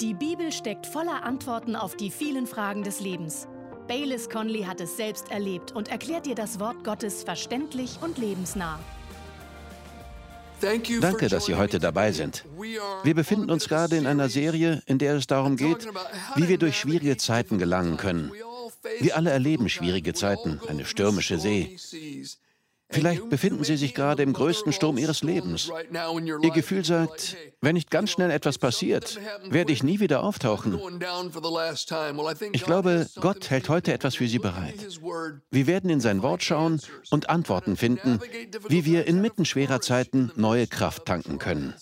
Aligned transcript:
Die 0.00 0.12
Bibel 0.12 0.52
steckt 0.52 0.86
voller 0.86 1.24
Antworten 1.24 1.74
auf 1.74 1.96
die 1.96 2.10
vielen 2.10 2.46
Fragen 2.46 2.82
des 2.82 3.00
Lebens. 3.00 3.48
Baylis 3.88 4.28
Conley 4.28 4.64
hat 4.64 4.78
es 4.82 4.98
selbst 4.98 5.30
erlebt 5.30 5.72
und 5.72 5.88
erklärt 5.88 6.26
dir 6.26 6.34
das 6.34 6.60
Wort 6.60 6.84
Gottes 6.84 7.22
verständlich 7.22 7.98
und 8.02 8.18
lebensnah. 8.18 8.78
Danke, 10.60 11.28
dass 11.28 11.46
Sie 11.46 11.54
heute 11.54 11.78
dabei 11.78 12.12
sind. 12.12 12.44
Wir 13.04 13.14
befinden 13.14 13.50
uns 13.50 13.68
gerade 13.68 13.96
in 13.96 14.06
einer 14.06 14.28
Serie, 14.28 14.82
in 14.84 14.98
der 14.98 15.14
es 15.14 15.26
darum 15.26 15.56
geht, 15.56 15.88
wie 16.34 16.48
wir 16.48 16.58
durch 16.58 16.78
schwierige 16.78 17.16
Zeiten 17.16 17.56
gelangen 17.56 17.96
können. 17.96 18.32
Wir 19.00 19.16
alle 19.16 19.30
erleben 19.30 19.70
schwierige 19.70 20.12
Zeiten, 20.12 20.60
eine 20.68 20.84
stürmische 20.84 21.38
See. 21.38 21.74
Vielleicht 22.88 23.28
befinden 23.28 23.64
Sie 23.64 23.76
sich 23.76 23.94
gerade 23.94 24.22
im 24.22 24.32
größten 24.32 24.72
Sturm 24.72 24.96
Ihres 24.96 25.22
Lebens. 25.22 25.70
Ihr 26.42 26.50
Gefühl 26.50 26.84
sagt, 26.84 27.36
wenn 27.60 27.74
nicht 27.74 27.90
ganz 27.90 28.10
schnell 28.10 28.30
etwas 28.30 28.58
passiert, 28.58 29.18
werde 29.48 29.72
ich 29.72 29.82
nie 29.82 29.98
wieder 30.00 30.22
auftauchen. 30.22 30.78
Ich 32.52 32.64
glaube, 32.64 33.06
Gott 33.20 33.50
hält 33.50 33.68
heute 33.68 33.92
etwas 33.92 34.14
für 34.14 34.28
Sie 34.28 34.38
bereit. 34.38 34.76
Wir 35.50 35.66
werden 35.66 35.90
in 35.90 36.00
sein 36.00 36.22
Wort 36.22 36.42
schauen 36.42 36.80
und 37.10 37.28
Antworten 37.28 37.76
finden, 37.76 38.20
wie 38.68 38.84
wir 38.84 39.06
inmitten 39.06 39.44
schwerer 39.44 39.80
Zeiten 39.80 40.30
neue 40.36 40.66
Kraft 40.66 41.06
tanken 41.06 41.38
können. 41.38 41.74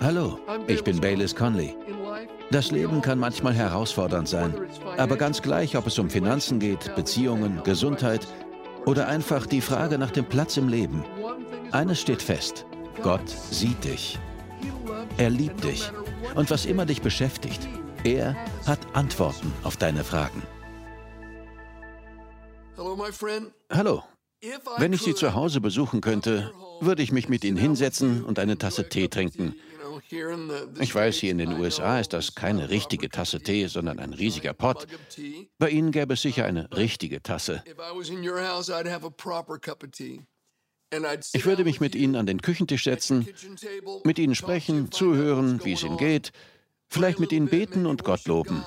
Hallo, 0.00 0.38
ich 0.66 0.84
bin 0.84 1.00
Baylis 1.00 1.34
Conley. 1.34 1.74
Das 2.50 2.72
Leben 2.72 3.00
kann 3.00 3.18
manchmal 3.18 3.54
herausfordernd 3.54 4.28
sein, 4.28 4.54
aber 4.96 5.16
ganz 5.16 5.40
gleich, 5.40 5.76
ob 5.76 5.86
es 5.86 5.98
um 5.98 6.10
Finanzen 6.10 6.58
geht, 6.58 6.94
Beziehungen, 6.96 7.62
Gesundheit, 7.62 8.26
oder 8.86 9.08
einfach 9.08 9.46
die 9.46 9.60
Frage 9.60 9.98
nach 9.98 10.10
dem 10.10 10.24
Platz 10.24 10.56
im 10.56 10.68
Leben. 10.68 11.04
Eines 11.72 12.00
steht 12.00 12.22
fest, 12.22 12.66
Gott 13.02 13.28
sieht 13.28 13.84
dich. 13.84 14.18
Er 15.16 15.30
liebt 15.30 15.64
dich. 15.64 15.90
Und 16.34 16.50
was 16.50 16.66
immer 16.66 16.86
dich 16.86 17.02
beschäftigt, 17.02 17.68
er 18.04 18.36
hat 18.66 18.80
Antworten 18.94 19.52
auf 19.62 19.76
deine 19.76 20.04
Fragen. 20.04 20.42
Hallo. 23.70 24.02
Wenn 24.78 24.92
ich 24.94 25.02
Sie 25.02 25.14
zu 25.14 25.34
Hause 25.34 25.60
besuchen 25.60 26.00
könnte, 26.00 26.50
würde 26.80 27.02
ich 27.02 27.12
mich 27.12 27.28
mit 27.28 27.44
Ihnen 27.44 27.58
hinsetzen 27.58 28.24
und 28.24 28.38
eine 28.38 28.56
Tasse 28.56 28.88
Tee 28.88 29.08
trinken. 29.08 29.54
Ich 30.80 30.94
weiß, 30.94 31.16
hier 31.16 31.30
in 31.30 31.38
den 31.38 31.52
USA 31.52 32.00
ist 32.00 32.12
das 32.12 32.34
keine 32.34 32.70
richtige 32.70 33.08
Tasse 33.08 33.40
Tee, 33.40 33.66
sondern 33.66 33.98
ein 33.98 34.12
riesiger 34.12 34.52
Pott. 34.52 34.86
Bei 35.58 35.70
Ihnen 35.70 35.92
gäbe 35.92 36.14
es 36.14 36.22
sicher 36.22 36.44
eine 36.44 36.68
richtige 36.76 37.22
Tasse. 37.22 37.62
Ich 41.32 41.46
würde 41.46 41.64
mich 41.64 41.80
mit 41.80 41.94
Ihnen 41.94 42.16
an 42.16 42.26
den 42.26 42.42
Küchentisch 42.42 42.84
setzen, 42.84 43.28
mit 44.04 44.18
Ihnen 44.18 44.34
sprechen, 44.34 44.90
zuhören, 44.90 45.64
wie 45.64 45.72
es 45.72 45.82
Ihnen 45.84 45.96
geht, 45.96 46.32
vielleicht 46.88 47.20
mit 47.20 47.32
Ihnen 47.32 47.48
beten 47.48 47.86
und 47.86 48.02
Gott 48.02 48.26
loben. 48.26 48.64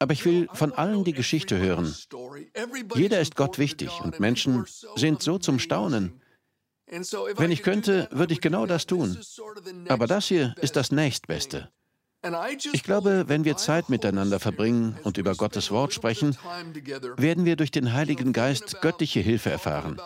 Aber 0.00 0.12
ich 0.12 0.24
will 0.24 0.48
von 0.52 0.72
allen 0.72 1.04
die 1.04 1.12
Geschichte 1.12 1.58
hören. 1.58 1.94
Jeder 2.94 3.20
ist 3.20 3.36
Gott 3.36 3.58
wichtig 3.58 4.00
und 4.02 4.18
Menschen 4.18 4.64
sind 4.96 5.22
so 5.22 5.38
zum 5.38 5.58
Staunen. 5.58 6.20
Wenn 6.86 7.50
ich 7.50 7.62
könnte, 7.62 8.08
würde 8.10 8.32
ich 8.32 8.40
genau 8.40 8.66
das 8.66 8.86
tun. 8.86 9.18
Aber 9.88 10.06
das 10.06 10.26
hier 10.26 10.54
ist 10.60 10.76
das 10.76 10.92
nächstbeste. 10.92 11.70
Ich 12.72 12.82
glaube, 12.82 13.24
wenn 13.28 13.44
wir 13.44 13.56
Zeit 13.56 13.90
miteinander 13.90 14.40
verbringen 14.40 14.98
und 15.02 15.18
über 15.18 15.34
Gottes 15.34 15.70
Wort 15.70 15.92
sprechen, 15.92 16.36
werden 17.16 17.44
wir 17.44 17.56
durch 17.56 17.70
den 17.70 17.92
Heiligen 17.92 18.32
Geist 18.32 18.80
göttliche 18.80 19.20
Hilfe 19.20 19.50
erfahren. 19.50 20.00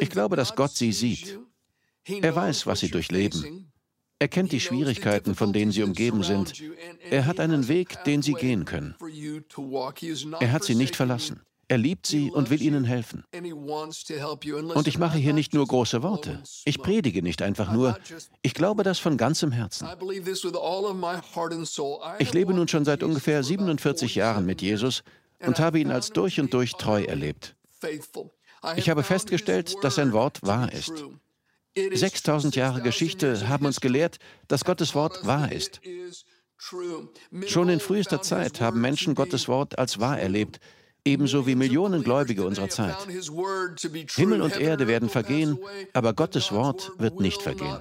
Ich 0.00 0.10
glaube, 0.10 0.36
dass 0.36 0.56
Gott 0.56 0.74
sie 0.74 0.92
sieht. 0.92 1.38
Er 2.06 2.34
weiß, 2.34 2.66
was 2.66 2.80
sie 2.80 2.90
durchleben. 2.90 3.70
Er 4.18 4.28
kennt 4.28 4.50
die 4.50 4.60
Schwierigkeiten, 4.60 5.34
von 5.34 5.52
denen 5.52 5.70
sie 5.70 5.82
umgeben 5.82 6.22
sind. 6.22 6.60
Er 7.10 7.26
hat 7.26 7.38
einen 7.38 7.68
Weg, 7.68 8.02
den 8.04 8.22
sie 8.22 8.32
gehen 8.32 8.64
können. 8.64 8.96
Er 10.40 10.52
hat 10.52 10.64
sie 10.64 10.74
nicht 10.74 10.96
verlassen. 10.96 11.42
Er 11.70 11.76
liebt 11.76 12.06
sie 12.06 12.30
und 12.30 12.48
will 12.48 12.62
ihnen 12.62 12.84
helfen. 12.84 13.24
Und 14.74 14.88
ich 14.88 14.98
mache 14.98 15.18
hier 15.18 15.34
nicht 15.34 15.52
nur 15.52 15.66
große 15.66 16.02
Worte. 16.02 16.42
Ich 16.64 16.78
predige 16.78 17.22
nicht 17.22 17.42
einfach 17.42 17.70
nur. 17.70 17.98
Ich 18.40 18.54
glaube 18.54 18.82
das 18.84 18.98
von 18.98 19.18
ganzem 19.18 19.52
Herzen. 19.52 19.86
Ich 22.18 22.32
lebe 22.32 22.54
nun 22.54 22.68
schon 22.68 22.86
seit 22.86 23.02
ungefähr 23.02 23.42
47 23.42 24.14
Jahren 24.14 24.46
mit 24.46 24.62
Jesus 24.62 25.02
und 25.40 25.58
habe 25.58 25.78
ihn 25.78 25.90
als 25.90 26.10
durch 26.10 26.40
und 26.40 26.54
durch 26.54 26.72
treu 26.72 27.04
erlebt. 27.04 27.54
Ich 28.76 28.88
habe 28.88 29.02
festgestellt, 29.02 29.76
dass 29.82 29.96
sein 29.96 30.12
Wort 30.12 30.42
wahr 30.42 30.72
ist. 30.72 30.92
6000 31.76 32.56
Jahre 32.56 32.80
Geschichte 32.80 33.46
haben 33.48 33.66
uns 33.66 33.80
gelehrt, 33.80 34.18
dass 34.48 34.64
Gottes 34.64 34.94
Wort 34.94 35.26
wahr 35.26 35.52
ist. 35.52 35.80
Schon 37.46 37.68
in 37.68 37.78
frühester 37.78 38.20
Zeit 38.22 38.60
haben 38.60 38.80
Menschen 38.80 39.14
Gottes 39.14 39.46
Wort 39.46 39.78
als 39.78 40.00
wahr 40.00 40.18
erlebt, 40.18 40.58
ebenso 41.08 41.46
wie 41.46 41.54
Millionen 41.54 42.02
Gläubige 42.04 42.44
unserer 42.44 42.68
Zeit. 42.68 42.96
Himmel 44.14 44.42
und 44.42 44.60
Erde 44.60 44.86
werden 44.86 45.08
vergehen, 45.08 45.58
aber 45.92 46.12
Gottes 46.12 46.52
Wort 46.52 46.92
wird 46.98 47.20
nicht 47.20 47.42
vergehen. 47.42 47.78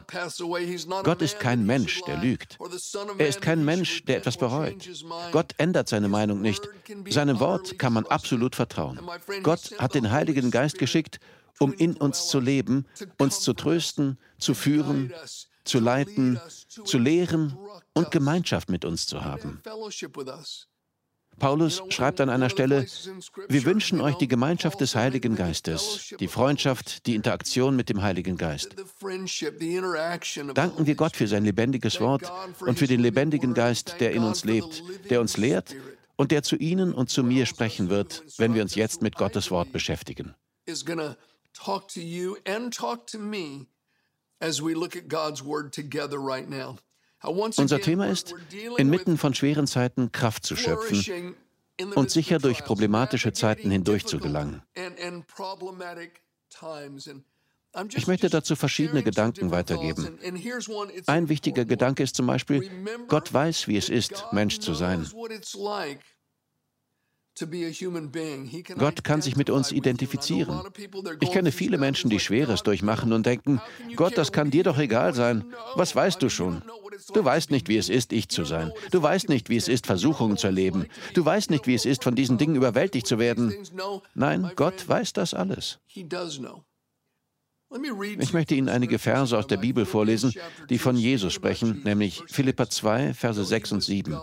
Gott 1.04 1.22
ist 1.22 1.40
kein 1.40 1.66
Mensch, 1.66 2.02
der 2.08 2.18
lügt. 2.18 2.58
Er 3.18 3.28
ist 3.28 3.42
kein 3.42 3.66
Mensch, 3.66 4.06
der 4.06 4.18
etwas 4.18 4.38
bereut. 4.38 4.90
Gott 5.32 5.54
ändert 5.58 5.90
seine 5.90 6.08
Meinung 6.08 6.42
nicht. 6.42 6.68
Seinem 7.10 7.40
Wort 7.40 7.78
kann 7.78 7.94
man 7.94 8.06
absolut 8.06 8.56
vertrauen. 8.56 9.00
Gott 9.44 9.76
hat 9.78 9.94
den 9.94 10.12
Heiligen 10.12 10.50
Geist 10.52 10.78
geschickt, 10.78 11.20
um 11.60 11.74
in 11.74 11.98
uns 11.98 12.28
zu 12.28 12.40
leben, 12.40 12.86
uns 13.18 13.42
zu 13.42 13.54
trösten, 13.54 14.18
zu 14.38 14.54
führen, 14.54 15.14
zu 15.64 15.80
leiten, 15.80 16.40
zu 16.86 16.98
lehren 16.98 17.58
und 17.94 18.12
Gemeinschaft 18.12 18.70
mit 18.70 18.86
uns 18.86 19.06
zu 19.08 19.24
haben. 19.24 19.62
Paulus 21.40 21.84
schreibt 21.90 22.20
an 22.22 22.30
einer 22.30 22.50
Stelle, 22.50 22.86
wir 23.48 23.66
wünschen 23.66 24.02
euch 24.02 24.16
die 24.16 24.28
Gemeinschaft 24.28 24.82
des 24.82 24.96
Heiligen 24.96 25.36
Geistes, 25.36 26.16
die 26.20 26.28
Freundschaft, 26.28 27.06
die 27.06 27.16
Interaktion 27.16 27.76
mit 27.76 27.90
dem 27.90 28.02
Heiligen 28.02 28.38
Geist. 28.38 28.76
Danken 30.54 30.86
wir 30.86 30.96
Gott 30.96 31.16
für 31.16 31.28
sein 31.28 31.46
lebendiges 31.46 32.00
Wort 32.02 32.32
und 32.62 32.80
für 32.80 32.88
den 32.88 33.00
lebendigen 33.00 33.54
Geist, 33.54 33.96
der 34.00 34.14
in 34.14 34.24
uns 34.24 34.46
lebt, 34.46 34.84
der 35.10 35.22
uns 35.22 35.38
lehrt 35.38 35.76
und 36.16 36.32
der 36.32 36.44
zu 36.44 36.56
Ihnen 36.56 36.94
und 36.94 37.10
zu 37.10 37.24
mir 37.24 37.46
sprechen 37.46 37.90
wird, 37.90 38.24
wenn 38.38 38.54
wir 38.54 38.62
uns 38.64 38.76
jetzt 38.76 39.02
mit 39.02 39.16
Gottes 39.16 39.52
Wort 39.52 39.72
beschäftigen. 39.72 40.36
As 44.40 44.62
we 44.62 44.76
look 44.76 44.96
at 44.96 45.08
God's 45.08 45.44
Word 45.44 45.74
together 45.74 46.20
right 46.20 46.48
now. 46.48 46.78
Unser 47.24 47.80
Thema 47.80 48.08
ist, 48.08 48.36
inmitten 48.78 49.18
von 49.18 49.34
schweren 49.34 49.68
Zeiten 49.68 50.12
Kraft 50.12 50.46
zu 50.46 50.56
schöpfen 50.56 51.36
und 51.96 52.12
sicher 52.12 52.40
durch 52.40 52.64
problematische 52.64 53.34
Zeiten 53.34 53.72
hindurch 53.72 54.06
zu 54.06 54.20
gelangen. 54.20 54.62
Ich 57.94 58.08
möchte 58.08 58.30
dazu 58.30 58.56
verschiedene 58.56 59.04
Gedanken 59.04 59.52
weitergeben. 59.52 60.18
Ein 61.06 61.30
wichtiger 61.30 61.66
Gedanke 61.66 62.04
ist 62.04 62.16
zum 62.16 62.28
Beispiel, 62.28 62.70
Gott 63.08 63.34
weiß, 63.34 63.68
wie 63.68 63.78
es 63.78 63.90
ist, 63.90 64.26
Mensch 64.32 64.60
zu 64.60 64.74
sein. 64.74 65.08
Gott 68.78 69.04
kann 69.04 69.22
sich 69.22 69.36
mit 69.36 69.52
uns 69.52 69.72
identifizieren. 69.72 70.62
Ich 71.20 71.32
kenne 71.32 71.52
viele 71.52 71.78
Menschen, 71.78 72.10
die 72.10 72.20
Schweres 72.20 72.64
durchmachen 72.64 73.14
und 73.14 73.28
denken, 73.28 73.62
Gott, 73.96 74.18
das 74.18 74.32
kann 74.32 74.50
dir 74.50 74.64
doch 74.64 74.80
egal 74.80 75.14
sein. 75.14 75.46
Was 75.76 75.96
weißt 75.96 76.22
du 76.22 76.30
schon? 76.30 76.64
Du 77.14 77.24
weißt 77.24 77.52
nicht, 77.52 77.68
wie 77.70 77.78
es 77.78 77.90
ist, 77.90 78.14
ich 78.14 78.30
zu 78.30 78.44
sein. 78.44 78.72
Du 78.92 79.02
weißt 79.02 79.30
nicht, 79.30 79.50
wie 79.50 79.58
es 79.58 79.68
ist, 79.68 79.88
Versuchungen 79.88 80.38
zu 80.38 80.48
erleben. 80.48 80.88
Du 81.14 81.24
weißt 81.24 81.50
nicht, 81.50 81.68
wie 81.68 81.76
es 81.76 81.86
ist, 81.86 82.04
von 82.04 82.16
diesen 82.16 82.38
Dingen 82.38 82.56
überwältigt 82.56 83.08
zu 83.08 83.20
werden. 83.20 83.54
Nein, 84.14 84.52
Gott 84.56 84.88
weiß 84.88 85.14
das 85.14 85.34
alles. 85.34 85.80
Ich 88.20 88.34
möchte 88.34 88.56
Ihnen 88.56 88.70
einige 88.70 88.98
Verse 88.98 89.38
aus 89.38 89.48
der 89.48 89.58
Bibel 89.58 89.86
vorlesen, 89.86 90.34
die 90.70 90.78
von 90.78 90.96
Jesus 90.96 91.34
sprechen, 91.34 91.82
nämlich 91.84 92.24
Philippa 92.28 92.70
2, 92.70 93.14
Verse 93.14 93.44
6 93.44 93.72
und 93.74 93.82
7. 93.82 94.18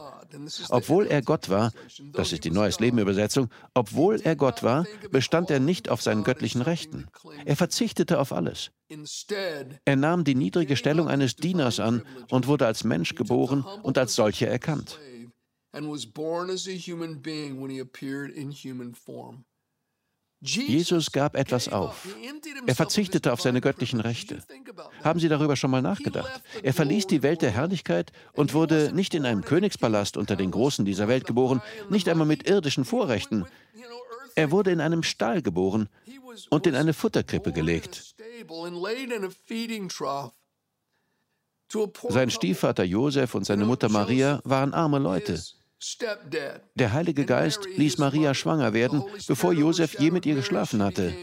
Obwohl 0.71 1.07
er 1.07 1.23
Gott 1.23 1.49
war, 1.49 1.71
das 2.13 2.33
ist 2.33 2.45
die 2.45 2.51
Neues 2.51 2.81
Leben 2.81 2.99
Übersetzung, 2.99 3.51
obwohl 3.75 4.21
er 4.21 4.35
Gott 4.35 4.63
war, 4.63 4.87
bestand 5.11 5.51
er 5.51 5.61
nicht 5.61 5.89
auf 5.91 6.03
seinen 6.03 6.25
göttlichen 6.25 6.63
Rechten. 6.63 7.07
Er 7.45 7.57
verzichtete 7.57 8.19
auf 8.19 8.33
alles. 8.33 8.71
Er 9.85 9.97
nahm 9.97 10.25
die 10.25 10.35
niedrige 10.35 10.77
Stellung 10.77 11.09
eines 11.09 11.37
Dieners 11.37 11.81
an 11.81 12.03
und 12.31 12.47
wurde 12.47 12.67
als 12.67 12.83
Mensch 12.83 13.15
geboren 13.15 13.65
und 13.83 13.99
als 13.99 14.15
solcher 14.15 14.49
erkannt. 14.49 14.99
Jesus 20.45 21.11
gab 21.11 21.37
etwas 21.37 21.69
auf. 21.69 22.07
Er 22.67 22.75
verzichtete 22.75 23.33
auf 23.33 23.41
seine 23.41 23.63
göttlichen 23.63 24.01
Rechte. 24.01 24.43
Haben 25.03 25.19
Sie 25.19 25.29
darüber 25.29 25.57
schon 25.57 25.71
mal 25.71 25.81
nachgedacht? 25.81 26.43
Er 26.63 26.75
verließ 26.75 27.07
die 27.07 27.23
Welt 27.23 27.41
der 27.41 27.51
Herrlichkeit 27.51 28.13
und 28.35 28.53
wurde 28.53 28.93
nicht 28.95 29.15
in 29.15 29.25
einem 29.25 29.43
Königspalast 29.43 30.19
unter 30.19 30.37
den 30.37 30.51
Großen 30.51 30.85
dieser 30.85 31.09
Welt 31.09 31.27
geboren, 31.27 31.63
nicht 31.89 32.09
einmal 32.09 32.27
mit 32.27 32.49
irdischen 32.49 32.85
Vorrechten. 32.85 33.47
Er 34.35 34.51
wurde 34.51 34.71
in 34.71 34.81
einem 34.81 35.03
Stall 35.03 35.41
geboren 35.41 35.89
und 36.51 36.67
in 36.67 36.75
eine 36.75 36.93
Futterkrippe 36.93 37.53
gelegt. 37.53 38.15
Sein 42.09 42.31
Stiefvater 42.31 42.85
Josef 42.85 43.35
und 43.35 43.45
seine 43.45 43.65
Mutter 43.65 43.89
Maria 43.89 44.41
waren 44.45 44.75
arme 44.75 44.99
Leute. 44.99 45.43
Der 46.75 46.93
Heilige 46.93 47.25
Geist 47.27 47.67
ließ 47.77 47.99
Maria 47.99 48.35
schwanger 48.35 48.73
werden, 48.73 49.03
bevor 49.27 49.53
Josef 49.53 49.99
je 49.99 50.11
mit 50.11 50.27
ihr 50.27 50.35
geschlafen 50.35 50.83
hatte. 50.83 51.15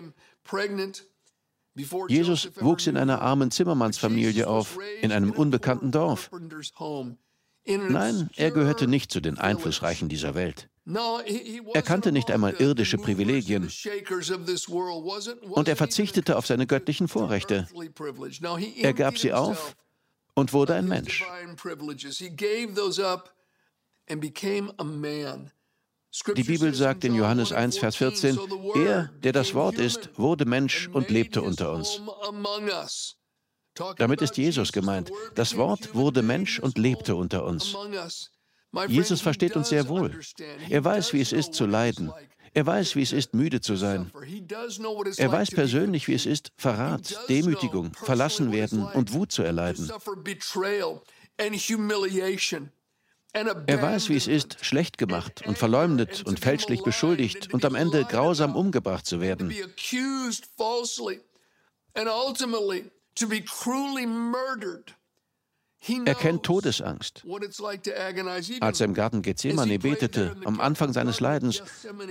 Jesus 2.08 2.50
wuchs 2.60 2.88
in 2.88 2.98
einer 2.98 3.22
armen 3.22 3.50
Zimmermannsfamilie 3.50 4.48
auf, 4.48 4.78
in 5.02 5.12
einem 5.12 5.32
unbekannten 5.32 5.92
Dorf. 5.92 6.30
Nein, 7.66 8.30
er 8.36 8.52
gehörte 8.52 8.88
nicht 8.88 9.12
zu 9.12 9.22
den 9.22 9.38
Einflussreichen 9.38 10.10
dieser 10.10 10.36
Welt. 10.36 10.70
Er 10.86 11.82
kannte 11.84 12.12
nicht 12.12 12.32
einmal 12.32 12.54
irdische 12.54 12.98
Privilegien 12.98 13.70
und 15.52 15.68
er 15.68 15.76
verzichtete 15.76 16.38
auf 16.38 16.48
seine 16.48 16.66
göttlichen 16.66 17.08
Vorrechte. 17.08 17.68
Er 18.78 18.94
gab 18.94 19.18
sie 19.18 19.32
auf 19.32 19.76
und 20.34 20.54
wurde 20.54 20.74
ein 20.74 20.88
Mensch. 20.88 21.24
Die 26.36 26.44
Bibel 26.44 26.74
sagt 26.74 27.06
in 27.06 27.16
Johannes 27.16 27.54
1, 27.54 27.78
Vers 27.78 27.96
14, 27.96 28.38
er, 28.76 29.12
der 29.24 29.32
das 29.32 29.54
Wort 29.54 29.78
ist, 29.78 30.10
wurde 30.18 30.46
Mensch 30.46 30.90
und 30.92 31.10
lebte 31.10 31.42
unter 31.42 31.72
uns. 31.72 32.02
Damit 33.98 34.22
ist 34.22 34.38
Jesus 34.38 34.72
gemeint. 34.74 35.12
Das 35.36 35.56
Wort 35.56 35.96
wurde 35.96 36.22
Mensch 36.22 36.60
und 36.60 36.78
lebte 36.78 37.16
unter 37.16 37.46
uns. 37.46 37.76
Jesus 38.88 39.22
versteht 39.22 39.56
uns 39.56 39.70
sehr 39.70 39.88
wohl. 39.88 40.20
Er 40.70 40.84
weiß, 40.84 41.14
wie 41.14 41.22
es 41.22 41.32
ist 41.32 41.54
zu 41.54 41.66
leiden. 41.66 42.12
Er 42.54 42.66
weiß, 42.66 42.96
wie 42.96 43.02
es 43.02 43.14
ist, 43.14 43.34
müde 43.34 43.62
zu 43.62 43.78
sein. 43.78 44.12
Er 45.18 45.32
weiß 45.32 45.52
persönlich, 45.52 46.08
wie 46.10 46.14
es 46.14 46.26
ist, 46.26 46.52
Verrat, 46.58 47.18
Demütigung, 47.30 47.94
verlassen 47.94 48.52
werden 48.52 48.84
und 48.84 49.14
Wut 49.14 49.32
zu 49.32 49.44
erleiden. 49.44 49.90
Er 53.34 53.82
weiß, 53.82 54.10
wie 54.10 54.18
es 54.18 54.28
ist, 54.28 54.64
schlecht 54.64 54.98
gemacht 54.98 55.44
und 55.46 55.58
verleumdet 55.58 56.24
und 56.26 56.40
fälschlich 56.40 56.84
beschuldigt 56.84 57.54
und 57.54 57.64
am 57.64 57.76
Ende 57.76 58.04
grausam 58.04 58.56
umgebracht 58.56 59.06
zu 59.06 59.22
werden. 59.22 59.54
Er 66.06 66.16
kennt 66.16 66.44
Todesangst. 66.44 67.26
Als 68.60 68.80
er 68.80 68.86
im 68.86 68.94
Garten 68.94 69.22
Gethsemane 69.24 69.80
betete, 69.80 70.36
am 70.46 70.60
Anfang 70.60 70.94
seines 70.94 71.20
Leidens, 71.20 71.64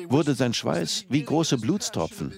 wurde 0.09 0.35
sein 0.35 0.55
Schweiß 0.55 1.05
wie 1.09 1.23
große 1.23 1.59
Blutstropfen. 1.59 2.35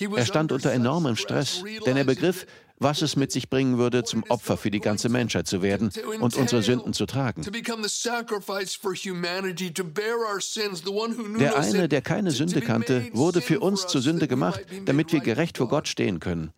Er 0.00 0.26
stand 0.26 0.52
unter 0.52 0.72
enormem 0.72 1.16
Stress, 1.16 1.62
denn 1.86 1.96
er 1.96 2.04
begriff, 2.04 2.46
was 2.78 3.02
es 3.02 3.16
mit 3.16 3.30
sich 3.30 3.48
bringen 3.48 3.78
würde, 3.78 4.02
zum 4.04 4.24
Opfer 4.24 4.56
für 4.56 4.70
die 4.70 4.80
ganze 4.80 5.08
Menschheit 5.08 5.46
zu 5.46 5.62
werden 5.62 5.90
und 6.20 6.36
unsere 6.36 6.62
Sünden 6.62 6.92
zu 6.92 7.06
tragen. 7.06 7.42
Der 11.38 11.58
eine, 11.58 11.88
der 11.88 12.02
keine 12.02 12.30
Sünde 12.30 12.60
kannte, 12.60 13.08
wurde 13.12 13.40
für 13.40 13.60
uns 13.60 13.86
zur 13.86 14.00
Sünde 14.00 14.26
gemacht, 14.28 14.60
damit 14.84 15.12
wir 15.12 15.20
gerecht 15.20 15.58
vor 15.58 15.68
Gott 15.68 15.86
stehen 15.88 16.18
können. 16.20 16.52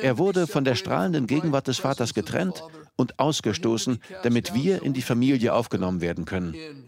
Er 0.00 0.16
wurde 0.18 0.46
von 0.46 0.64
der 0.64 0.74
strahlenden 0.74 1.26
Gegenwart 1.26 1.68
des 1.68 1.78
Vaters 1.78 2.14
getrennt 2.14 2.62
und 2.96 3.18
ausgestoßen, 3.18 4.00
damit 4.22 4.54
wir 4.54 4.82
in 4.82 4.94
die 4.94 5.02
Familie 5.02 5.52
aufgenommen 5.52 6.00
werden 6.00 6.24
können. 6.24 6.87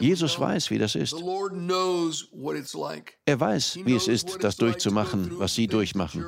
Jesus 0.00 0.38
weiß, 0.38 0.70
wie 0.70 0.78
das 0.78 0.94
ist. 0.94 1.14
Er 3.26 3.40
weiß, 3.40 3.78
wie 3.84 3.94
es 3.94 4.08
ist, 4.08 4.44
das 4.44 4.56
durchzumachen, 4.56 5.38
was 5.38 5.54
Sie 5.54 5.66
durchmachen. 5.66 6.24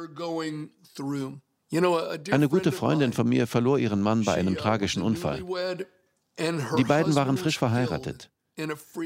Eine 1.73 2.49
gute 2.49 2.73
Freundin 2.73 3.13
von 3.13 3.29
mir 3.29 3.47
verlor 3.47 3.79
ihren 3.79 4.03
Mann 4.03 4.25
bei 4.25 4.35
einem 4.35 4.57
tragischen 4.57 5.03
Unfall. 5.03 5.45
Die 6.39 6.85
beiden 6.85 7.15
waren 7.15 7.37
frisch 7.37 7.59
verheiratet. 7.59 8.31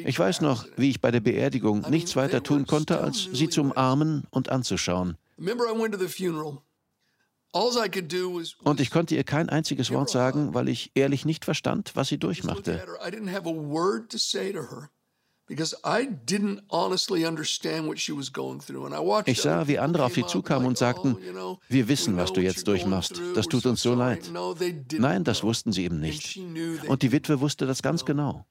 Ich 0.04 0.18
weiß 0.18 0.40
noch, 0.40 0.66
wie 0.76 0.90
ich 0.90 1.00
bei 1.00 1.10
der 1.10 1.20
Beerdigung 1.20 1.84
nichts 1.90 2.16
weiter 2.16 2.42
tun 2.42 2.66
konnte, 2.66 3.00
als 3.00 3.28
sie 3.32 3.48
zu 3.48 3.60
umarmen 3.60 4.24
und 4.30 4.48
anzuschauen. 4.48 5.16
Und 8.64 8.80
ich 8.80 8.90
konnte 8.90 9.14
ihr 9.14 9.24
kein 9.24 9.48
einziges 9.48 9.90
Wort 9.90 10.10
sagen, 10.10 10.54
weil 10.54 10.68
ich 10.68 10.90
ehrlich 10.94 11.24
nicht 11.24 11.44
verstand, 11.44 11.92
was 11.94 12.08
sie 12.08 12.18
durchmachte. 12.18 12.84
Ich 19.26 19.40
sah, 19.42 19.68
wie 19.68 19.78
andere 19.78 20.04
auf 20.04 20.14
sie 20.14 20.26
zukamen 20.26 20.66
und 20.66 20.78
sagten, 20.78 21.16
wir 21.68 21.88
wissen, 21.88 22.16
was 22.16 22.32
du 22.32 22.40
jetzt 22.40 22.66
durchmachst. 22.66 23.20
Das 23.34 23.46
tut 23.46 23.66
uns 23.66 23.82
so 23.82 23.94
leid. 23.94 24.30
Nein, 24.98 25.24
das 25.24 25.42
wussten 25.42 25.72
sie 25.72 25.84
eben 25.84 26.00
nicht. 26.00 26.40
Und 26.88 27.02
die 27.02 27.12
Witwe 27.12 27.40
wusste 27.40 27.66
das 27.66 27.82
ganz 27.82 28.04
genau. 28.04 28.46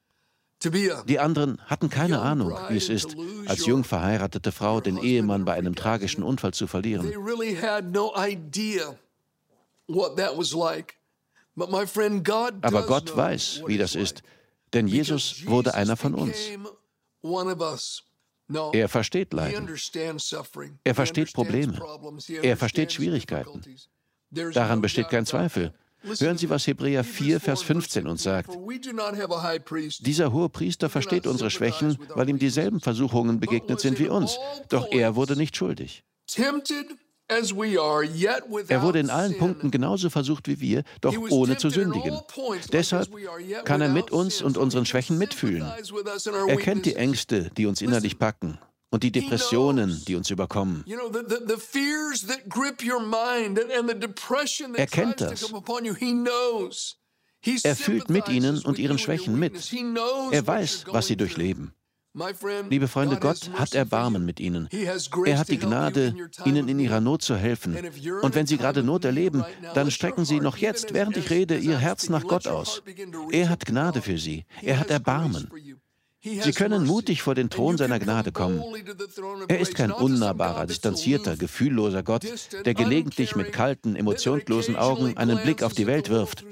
Die 0.64 1.20
anderen 1.20 1.60
hatten 1.66 1.90
keine 1.90 2.22
Ahnung, 2.22 2.58
wie 2.70 2.78
es 2.78 2.90
ist, 2.90 3.16
als 3.48 3.66
jung 3.66 3.84
verheiratete 3.84 4.52
Frau 4.52 4.80
den 4.82 4.98
Ehemann 4.98 5.46
bei 5.46 5.54
einem 5.54 5.76
tragischen 5.76 6.24
Unfall 6.24 6.54
zu 6.54 6.68
verlieren. 6.68 7.12
Aber 12.62 12.86
Gott 12.86 13.16
weiß, 13.16 13.64
wie 13.68 13.78
das 13.78 13.96
ist, 13.96 14.24
denn 14.74 14.88
Jesus 14.88 15.46
wurde 15.46 15.74
einer 15.74 15.98
von 15.98 16.16
uns. 16.16 16.38
Er 18.74 18.90
versteht 18.90 19.34
Leiden. 19.34 19.70
Er 20.84 20.96
versteht 20.96 21.34
Probleme. 21.34 21.80
Er 22.42 22.58
versteht 22.58 22.92
Schwierigkeiten. 22.92 23.62
Daran 24.32 24.82
besteht 24.82 25.10
kein 25.10 25.26
Zweifel. 25.26 25.74
Hören 26.20 26.38
Sie, 26.38 26.50
was 26.50 26.68
Hebräer 26.68 27.04
4, 27.04 27.40
Vers 27.40 27.62
15 27.62 28.08
uns 28.08 28.24
sagt. 28.24 28.50
Dieser 30.00 30.34
hohe 30.34 30.50
Priester 30.50 30.90
versteht 30.90 31.28
unsere 31.28 31.50
Schwächen, 31.50 31.98
weil 32.16 32.30
ihm 32.30 32.40
dieselben 32.40 32.80
Versuchungen 32.82 33.40
begegnet 33.40 33.80
sind 33.80 34.00
wie 34.00 34.10
uns. 34.10 34.38
Doch 34.70 34.92
er 34.92 35.16
wurde 35.16 35.36
nicht 35.36 35.56
schuldig. 35.56 36.04
Er 38.68 38.82
wurde 38.82 39.00
in 39.00 39.10
allen 39.10 39.38
Punkten 39.38 39.72
genauso 39.72 40.10
versucht 40.10 40.48
wie 40.48 40.60
wir, 40.60 40.84
doch 41.00 41.18
ohne 41.30 41.58
zu 41.58 41.70
sündigen. 41.70 42.20
Deshalb 42.72 43.10
kann 43.64 43.82
er 43.82 43.90
mit 43.90 44.12
uns 44.12 44.42
und 44.42 44.58
unseren 44.58 44.86
Schwächen 44.86 45.18
mitfühlen. 45.18 45.72
Er 46.48 46.58
kennt 46.58 46.86
die 46.86 46.96
Ängste, 46.96 47.50
die 47.56 47.66
uns 47.66 47.82
innerlich 47.82 48.20
packen 48.20 48.60
und 48.94 49.02
die 49.02 49.12
Depressionen, 49.12 50.04
die 50.08 50.16
uns 50.16 50.30
überkommen. 50.30 50.86
Er 54.76 54.88
kennt 54.88 55.20
das. 55.20 55.54
Er 57.64 57.76
fühlt 57.76 58.10
mit 58.10 58.30
ihnen 58.30 58.60
und 58.60 58.78
ihren 58.78 59.00
Schwächen 59.00 59.40
mit. 59.40 59.74
Er 60.32 60.48
weiß, 60.48 60.86
was 60.92 61.08
sie 61.08 61.18
durchleben. 61.18 61.74
Liebe 62.70 62.88
Freunde, 62.88 63.18
Gott 63.18 63.50
hat 63.54 63.74
Erbarmen 63.74 64.24
mit 64.24 64.40
ihnen. 64.40 64.70
Er 65.26 65.40
hat 65.40 65.50
die 65.50 65.58
Gnade, 65.58 66.14
ihnen 66.46 66.70
in 66.70 66.78
ihrer 66.78 67.02
Not 67.02 67.24
zu 67.24 67.36
helfen. 67.36 67.76
Und 68.22 68.36
wenn 68.36 68.46
sie 68.46 68.58
gerade 68.58 68.84
Not 68.84 69.06
erleben, 69.06 69.44
dann 69.74 69.90
strecken 69.90 70.24
sie 70.24 70.40
noch 70.40 70.58
jetzt, 70.58 70.94
während 70.94 71.18
ich 71.18 71.32
rede, 71.32 71.58
ihr 71.58 71.80
Herz 71.80 72.10
nach 72.10 72.24
Gott 72.24 72.46
aus. 72.46 72.84
Er 73.32 73.50
hat 73.50 73.66
Gnade 73.66 74.04
für 74.04 74.20
sie. 74.20 74.46
Er 74.62 74.80
hat 74.80 74.92
Erbarmen. 74.92 75.50
Sie 76.24 76.54
können 76.54 76.86
mutig 76.86 77.22
vor 77.22 77.36
den 77.36 77.50
Thron 77.50 77.78
seiner 77.78 78.00
Gnade 78.00 78.32
kommen. 78.32 78.64
Er 79.50 79.60
ist 79.60 79.76
kein 79.76 79.92
unnahbarer, 79.92 80.66
distanzierter, 80.66 81.36
gefühlloser 81.36 82.02
Gott, 82.02 82.26
der 82.66 82.74
gelegentlich 82.74 83.36
mit 83.36 83.52
kalten, 83.52 83.98
emotionslosen 83.98 84.78
Augen 84.78 85.18
einen 85.18 85.42
Blick 85.44 85.64
auf 85.64 85.74
die 85.74 85.86
Welt 85.86 86.10
wirft. 86.10 86.46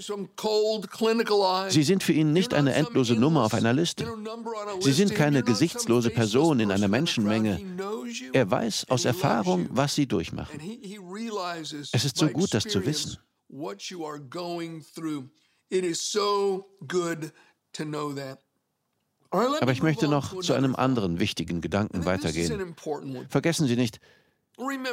Sie 1.69 1.83
sind 1.83 2.03
für 2.03 2.11
ihn 2.11 2.33
nicht 2.33 2.53
eine 2.53 2.73
endlose 2.73 3.15
Nummer 3.15 3.45
auf 3.45 3.53
einer 3.53 3.71
Liste. 3.71 4.05
Sie 4.81 4.91
sind 4.91 5.15
keine 5.15 5.41
gesichtslose 5.41 6.09
Person 6.09 6.59
in 6.59 6.71
einer 6.71 6.89
Menschenmenge. 6.89 7.61
Er 8.33 8.51
weiß 8.51 8.87
aus 8.89 9.05
Erfahrung, 9.05 9.69
was 9.71 9.95
sie 9.95 10.05
durchmachen. 10.05 10.59
Es 11.93 12.05
ist 12.05 12.17
so 12.17 12.27
gut, 12.27 12.53
das 12.53 12.63
zu 12.63 12.85
wissen. 12.85 13.17
It 15.73 15.85
is 15.85 16.01
so 16.01 16.65
good 16.85 17.31
to 17.71 17.85
know 17.85 18.11
that. 18.11 18.39
Aber 19.31 19.71
ich 19.71 19.81
möchte 19.81 20.07
noch 20.07 20.39
zu 20.41 20.53
einem 20.53 20.75
anderen 20.75 21.19
wichtigen 21.19 21.61
Gedanken 21.61 22.05
weitergehen. 22.05 22.75
Vergessen 23.29 23.67
Sie 23.67 23.75
nicht, 23.75 23.99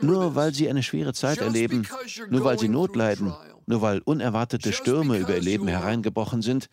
nur 0.01 0.35
weil 0.35 0.55
Sie 0.55 0.69
eine 0.69 0.83
schwere 0.83 1.13
Zeit 1.13 1.39
erleben, 1.39 1.87
nur 2.31 2.45
weil 2.45 2.59
Sie 2.59 2.69
Not 2.69 2.97
leiden, 2.97 3.35
nur 3.67 3.83
weil 3.83 4.01
unerwartete 4.01 4.73
Stürme 4.73 5.19
über 5.19 5.35
Ihr 5.35 5.43
Leben 5.43 5.67
hereingebrochen 5.69 6.43
sind, 6.43 6.69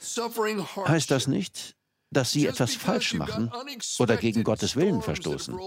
heißt 0.87 1.11
das 1.11 1.27
nicht, 1.27 1.75
dass 2.11 2.31
Sie 2.31 2.45
etwas 2.45 2.75
falsch 2.75 3.15
machen 3.15 3.51
oder 3.99 4.17
gegen 4.17 4.43
Gottes 4.43 4.75
Willen 4.75 5.01
verstoßen. 5.01 5.57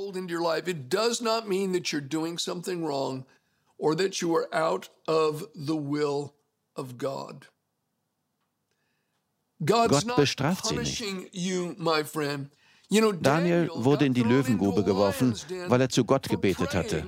Gott 9.65 10.17
bestraft 10.17 10.67
sie 10.67 10.77
nicht. 10.77 11.05
Daniel 13.21 13.71
wurde 13.75 14.07
in 14.07 14.15
die 14.15 14.23
Löwengrube 14.23 14.85
geworfen, 14.85 15.35
weil 15.69 15.81
er 15.81 15.89
zu 15.89 16.05
Gott 16.05 16.29
gebetet 16.29 16.75
hatte. 16.75 17.07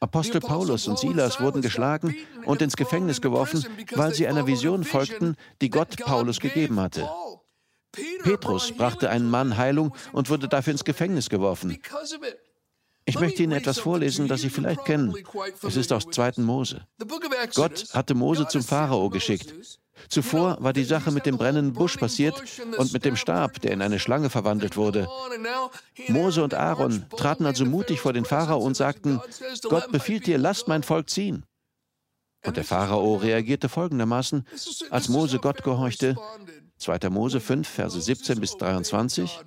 Apostel 0.00 0.40
Paulus 0.40 0.86
und 0.86 0.98
Silas 0.98 1.40
wurden 1.40 1.60
geschlagen 1.60 2.14
und 2.44 2.62
ins 2.62 2.76
Gefängnis 2.76 3.20
geworfen, 3.20 3.64
weil 3.92 4.14
sie 4.14 4.28
einer 4.28 4.46
Vision 4.46 4.84
folgten, 4.84 5.36
die 5.60 5.70
Gott 5.70 5.96
Paulus 5.96 6.40
gegeben 6.40 6.78
hatte. 6.80 7.08
Petrus 8.22 8.72
brachte 8.72 9.10
einen 9.10 9.28
Mann 9.28 9.56
Heilung 9.56 9.94
und 10.12 10.30
wurde 10.30 10.46
dafür 10.48 10.72
ins 10.72 10.84
Gefängnis 10.84 11.28
geworfen. 11.28 11.78
Ich 13.06 13.18
möchte 13.18 13.42
Ihnen 13.42 13.52
etwas 13.52 13.78
vorlesen, 13.78 14.28
das 14.28 14.42
Sie 14.42 14.50
vielleicht 14.50 14.84
kennen. 14.84 15.14
Es 15.62 15.76
ist 15.76 15.92
aus 15.92 16.04
2. 16.10 16.32
Mose. 16.42 16.86
Gott 17.54 17.86
hatte 17.94 18.14
Mose 18.14 18.46
zum 18.48 18.62
Pharao 18.62 19.08
geschickt. 19.08 19.54
Zuvor 20.08 20.56
war 20.60 20.72
die 20.72 20.84
Sache 20.84 21.10
mit 21.10 21.26
dem 21.26 21.36
brennenden 21.36 21.72
Busch 21.72 21.96
passiert 21.96 22.42
und 22.76 22.92
mit 22.92 23.04
dem 23.04 23.16
Stab, 23.16 23.60
der 23.60 23.72
in 23.72 23.82
eine 23.82 23.98
Schlange 23.98 24.30
verwandelt 24.30 24.76
wurde. 24.76 25.08
Mose 26.08 26.42
und 26.42 26.54
Aaron 26.54 27.04
traten 27.16 27.46
also 27.46 27.64
mutig 27.64 28.00
vor 28.00 28.12
den 28.12 28.24
Pharao 28.24 28.58
und 28.58 28.76
sagten, 28.76 29.20
Gott 29.68 29.90
befiehlt 29.92 30.26
dir, 30.26 30.38
lasst 30.38 30.68
mein 30.68 30.82
Volk 30.82 31.10
ziehen. 31.10 31.44
Und 32.44 32.56
der 32.56 32.64
Pharao 32.64 33.16
reagierte 33.16 33.68
folgendermaßen, 33.68 34.46
als 34.90 35.08
Mose 35.08 35.38
Gott 35.38 35.64
gehorchte, 35.64 36.16
2. 36.78 37.10
Mose 37.10 37.40
5, 37.40 37.68
Verse 37.68 38.00
17 38.00 38.40
bis 38.40 38.56
23. 38.56 39.40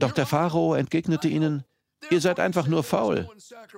Doch 0.00 0.12
der 0.12 0.26
Pharao 0.26 0.74
entgegnete 0.74 1.28
ihnen, 1.28 1.64
Ihr 2.08 2.20
seid 2.20 2.40
einfach 2.40 2.66
nur 2.66 2.82
faul. 2.82 3.28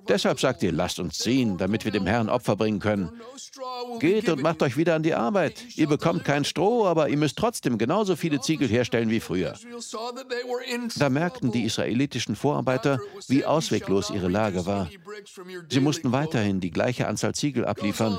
Deshalb 0.08 0.38
sagt 0.38 0.62
ihr, 0.62 0.72
lasst 0.72 1.00
uns 1.00 1.18
ziehen, 1.18 1.58
damit 1.58 1.84
wir 1.84 1.92
dem 1.92 2.06
Herrn 2.06 2.28
Opfer 2.28 2.56
bringen 2.56 2.78
können. 2.78 3.10
Geht 3.98 4.28
und 4.28 4.42
macht 4.42 4.62
euch 4.62 4.76
wieder 4.76 4.94
an 4.94 5.02
die 5.02 5.14
Arbeit. 5.14 5.64
Ihr 5.76 5.88
bekommt 5.88 6.24
kein 6.24 6.44
Stroh, 6.44 6.86
aber 6.86 7.08
ihr 7.08 7.16
müsst 7.16 7.36
trotzdem 7.36 7.78
genauso 7.78 8.14
viele 8.16 8.40
Ziegel 8.40 8.68
herstellen 8.68 9.10
wie 9.10 9.20
früher. 9.20 9.54
Da 10.96 11.08
merkten 11.08 11.50
die 11.50 11.64
israelitischen 11.64 12.36
Vorarbeiter, 12.36 13.00
wie 13.28 13.44
ausweglos 13.44 14.10
ihre 14.10 14.28
Lage 14.28 14.66
war. 14.66 14.88
Sie 15.68 15.80
mussten 15.80 16.12
weiterhin 16.12 16.60
die 16.60 16.70
gleiche 16.70 17.08
Anzahl 17.08 17.34
Ziegel 17.34 17.64
abliefern. 17.64 18.18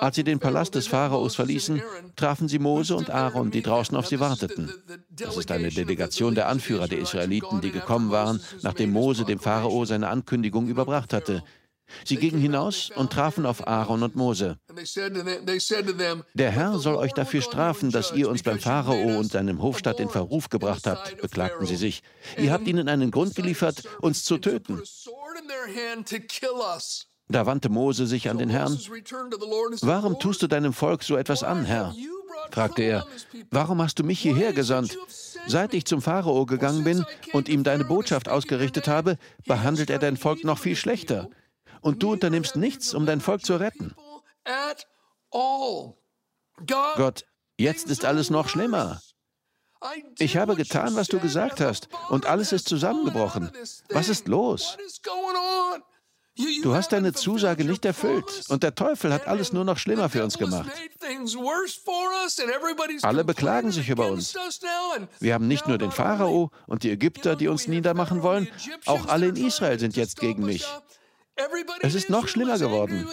Als 0.00 0.16
sie 0.16 0.24
den 0.24 0.38
Palast 0.38 0.74
des 0.74 0.86
Pharaos 0.86 1.34
verließen, 1.34 1.82
trafen 2.16 2.48
sie 2.48 2.58
Mose 2.58 2.94
und 2.94 3.10
Aaron, 3.10 3.50
die 3.50 3.62
draußen 3.62 3.96
auf 3.96 4.06
sie 4.06 4.20
warteten. 4.20 4.70
Das 5.10 5.36
ist 5.36 5.50
eine 5.50 5.70
Delegation 5.70 6.34
der 6.34 6.48
Anführer 6.48 6.88
der 6.88 6.98
Israeliten, 6.98 7.60
die 7.60 7.70
gekommen 7.70 8.10
waren, 8.10 8.40
nachdem 8.62 8.89
Mose 8.90 9.24
dem 9.24 9.38
Pharao 9.38 9.84
seine 9.84 10.08
Ankündigung 10.08 10.68
überbracht 10.68 11.12
hatte. 11.12 11.42
Sie 12.04 12.16
gingen 12.16 12.40
hinaus 12.40 12.90
und 12.94 13.12
trafen 13.12 13.46
auf 13.46 13.66
Aaron 13.66 14.02
und 14.02 14.16
Mose. 14.16 14.58
Der 16.34 16.50
Herr 16.50 16.78
soll 16.78 16.94
euch 16.96 17.12
dafür 17.12 17.42
strafen, 17.42 17.90
dass 17.90 18.12
ihr 18.12 18.28
uns 18.28 18.42
beim 18.42 18.58
Pharao 18.58 19.18
und 19.18 19.32
seinem 19.32 19.60
Hofstaat 19.62 20.00
in 20.00 20.08
Verruf 20.08 20.48
gebracht 20.48 20.86
habt, 20.86 21.20
beklagten 21.20 21.66
sie 21.66 21.76
sich. 21.76 22.02
Ihr 22.38 22.52
habt 22.52 22.66
ihnen 22.68 22.88
einen 22.88 23.10
Grund 23.10 23.34
geliefert, 23.34 23.82
uns 24.00 24.24
zu 24.24 24.38
töten. 24.38 24.80
Da 27.28 27.46
wandte 27.46 27.68
Mose 27.68 28.06
sich 28.06 28.28
an 28.28 28.38
den 28.38 28.50
Herrn. 28.50 28.78
Warum 29.82 30.18
tust 30.18 30.42
du 30.42 30.48
deinem 30.48 30.72
Volk 30.72 31.04
so 31.04 31.16
etwas 31.16 31.44
an, 31.44 31.64
Herr? 31.64 31.94
Fragte 32.50 32.82
er. 32.82 33.06
Warum 33.50 33.82
hast 33.82 33.98
du 33.98 34.04
mich 34.04 34.20
hierher 34.20 34.52
gesandt? 34.52 34.96
Seit 35.46 35.74
ich 35.74 35.84
zum 35.84 36.02
Pharao 36.02 36.46
gegangen 36.46 36.84
bin 36.84 37.04
und 37.32 37.48
ihm 37.48 37.64
deine 37.64 37.84
Botschaft 37.84 38.28
ausgerichtet 38.28 38.88
habe, 38.88 39.16
behandelt 39.46 39.90
er 39.90 39.98
dein 39.98 40.16
Volk 40.16 40.44
noch 40.44 40.58
viel 40.58 40.76
schlechter. 40.76 41.28
Und 41.80 42.02
du 42.02 42.12
unternimmst 42.12 42.56
nichts, 42.56 42.94
um 42.94 43.06
dein 43.06 43.20
Volk 43.20 43.44
zu 43.44 43.56
retten. 43.56 43.94
Gott, 46.96 47.24
jetzt 47.58 47.88
ist 47.88 48.04
alles 48.04 48.30
noch 48.30 48.48
schlimmer. 48.48 49.00
Ich 50.18 50.36
habe 50.36 50.56
getan, 50.56 50.94
was 50.94 51.08
du 51.08 51.18
gesagt 51.18 51.60
hast, 51.60 51.88
und 52.10 52.26
alles 52.26 52.52
ist 52.52 52.68
zusammengebrochen. 52.68 53.50
Was 53.88 54.08
ist 54.08 54.28
los? 54.28 54.76
Du 56.62 56.74
hast 56.74 56.92
deine 56.92 57.12
Zusage 57.12 57.64
nicht 57.64 57.84
erfüllt 57.84 58.44
und 58.48 58.62
der 58.62 58.74
Teufel 58.74 59.12
hat 59.12 59.26
alles 59.26 59.52
nur 59.52 59.64
noch 59.64 59.78
schlimmer 59.78 60.08
für 60.08 60.24
uns 60.24 60.38
gemacht. 60.38 60.70
Alle 63.02 63.24
beklagen 63.24 63.70
sich 63.72 63.88
über 63.88 64.06
uns. 64.08 64.34
Wir 65.18 65.34
haben 65.34 65.48
nicht 65.48 65.66
nur 65.66 65.78
den 65.78 65.90
Pharao 65.90 66.50
und 66.66 66.82
die 66.82 66.90
Ägypter, 66.90 67.36
die 67.36 67.48
uns 67.48 67.66
niedermachen 67.66 68.22
wollen, 68.22 68.48
auch 68.86 69.06
alle 69.08 69.28
in 69.28 69.36
Israel 69.36 69.78
sind 69.78 69.96
jetzt 69.96 70.18
gegen 70.20 70.44
mich. 70.44 70.66
Es 71.80 71.94
ist 71.94 72.10
noch 72.10 72.28
schlimmer 72.28 72.58
geworden. 72.58 73.08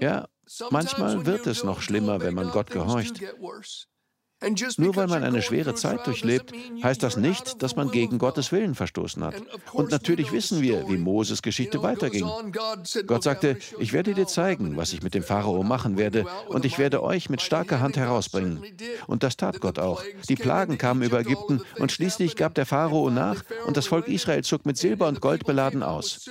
Ja, 0.00 0.28
manchmal 0.70 1.26
wird 1.26 1.46
es 1.46 1.64
noch 1.64 1.80
schlimmer, 1.80 2.20
wenn 2.20 2.34
man 2.34 2.50
Gott 2.50 2.70
gehorcht. 2.70 3.20
Nur 4.76 4.96
weil 4.96 5.06
man 5.06 5.24
eine 5.24 5.40
schwere 5.40 5.74
Zeit 5.74 6.06
durchlebt, 6.06 6.52
heißt 6.82 7.02
das 7.02 7.16
nicht, 7.16 7.62
dass 7.62 7.74
man 7.74 7.90
gegen 7.90 8.18
Gottes 8.18 8.52
Willen 8.52 8.74
verstoßen 8.74 9.24
hat. 9.24 9.34
Und 9.72 9.90
natürlich 9.90 10.30
wissen 10.30 10.60
wir, 10.60 10.86
wie 10.88 10.98
Moses 10.98 11.40
Geschichte 11.40 11.82
weiterging. 11.82 12.26
Gott 13.06 13.22
sagte, 13.22 13.56
ich 13.78 13.94
werde 13.94 14.12
dir 14.12 14.26
zeigen, 14.26 14.76
was 14.76 14.92
ich 14.92 15.02
mit 15.02 15.14
dem 15.14 15.22
Pharao 15.22 15.62
machen 15.62 15.96
werde, 15.96 16.26
und 16.48 16.66
ich 16.66 16.78
werde 16.78 17.02
euch 17.02 17.30
mit 17.30 17.40
starker 17.40 17.80
Hand 17.80 17.96
herausbringen. 17.96 18.62
Und 19.06 19.22
das 19.22 19.38
tat 19.38 19.60
Gott 19.60 19.78
auch. 19.78 20.02
Die 20.28 20.36
Plagen 20.36 20.76
kamen 20.76 21.02
über 21.02 21.20
Ägypten, 21.20 21.62
und 21.78 21.90
schließlich 21.90 22.36
gab 22.36 22.54
der 22.54 22.66
Pharao 22.66 23.08
nach, 23.08 23.42
und 23.66 23.78
das 23.78 23.86
Volk 23.86 24.06
Israel 24.06 24.44
zog 24.44 24.66
mit 24.66 24.76
Silber 24.76 25.08
und 25.08 25.22
Gold 25.22 25.46
beladen 25.46 25.82
aus. 25.82 26.28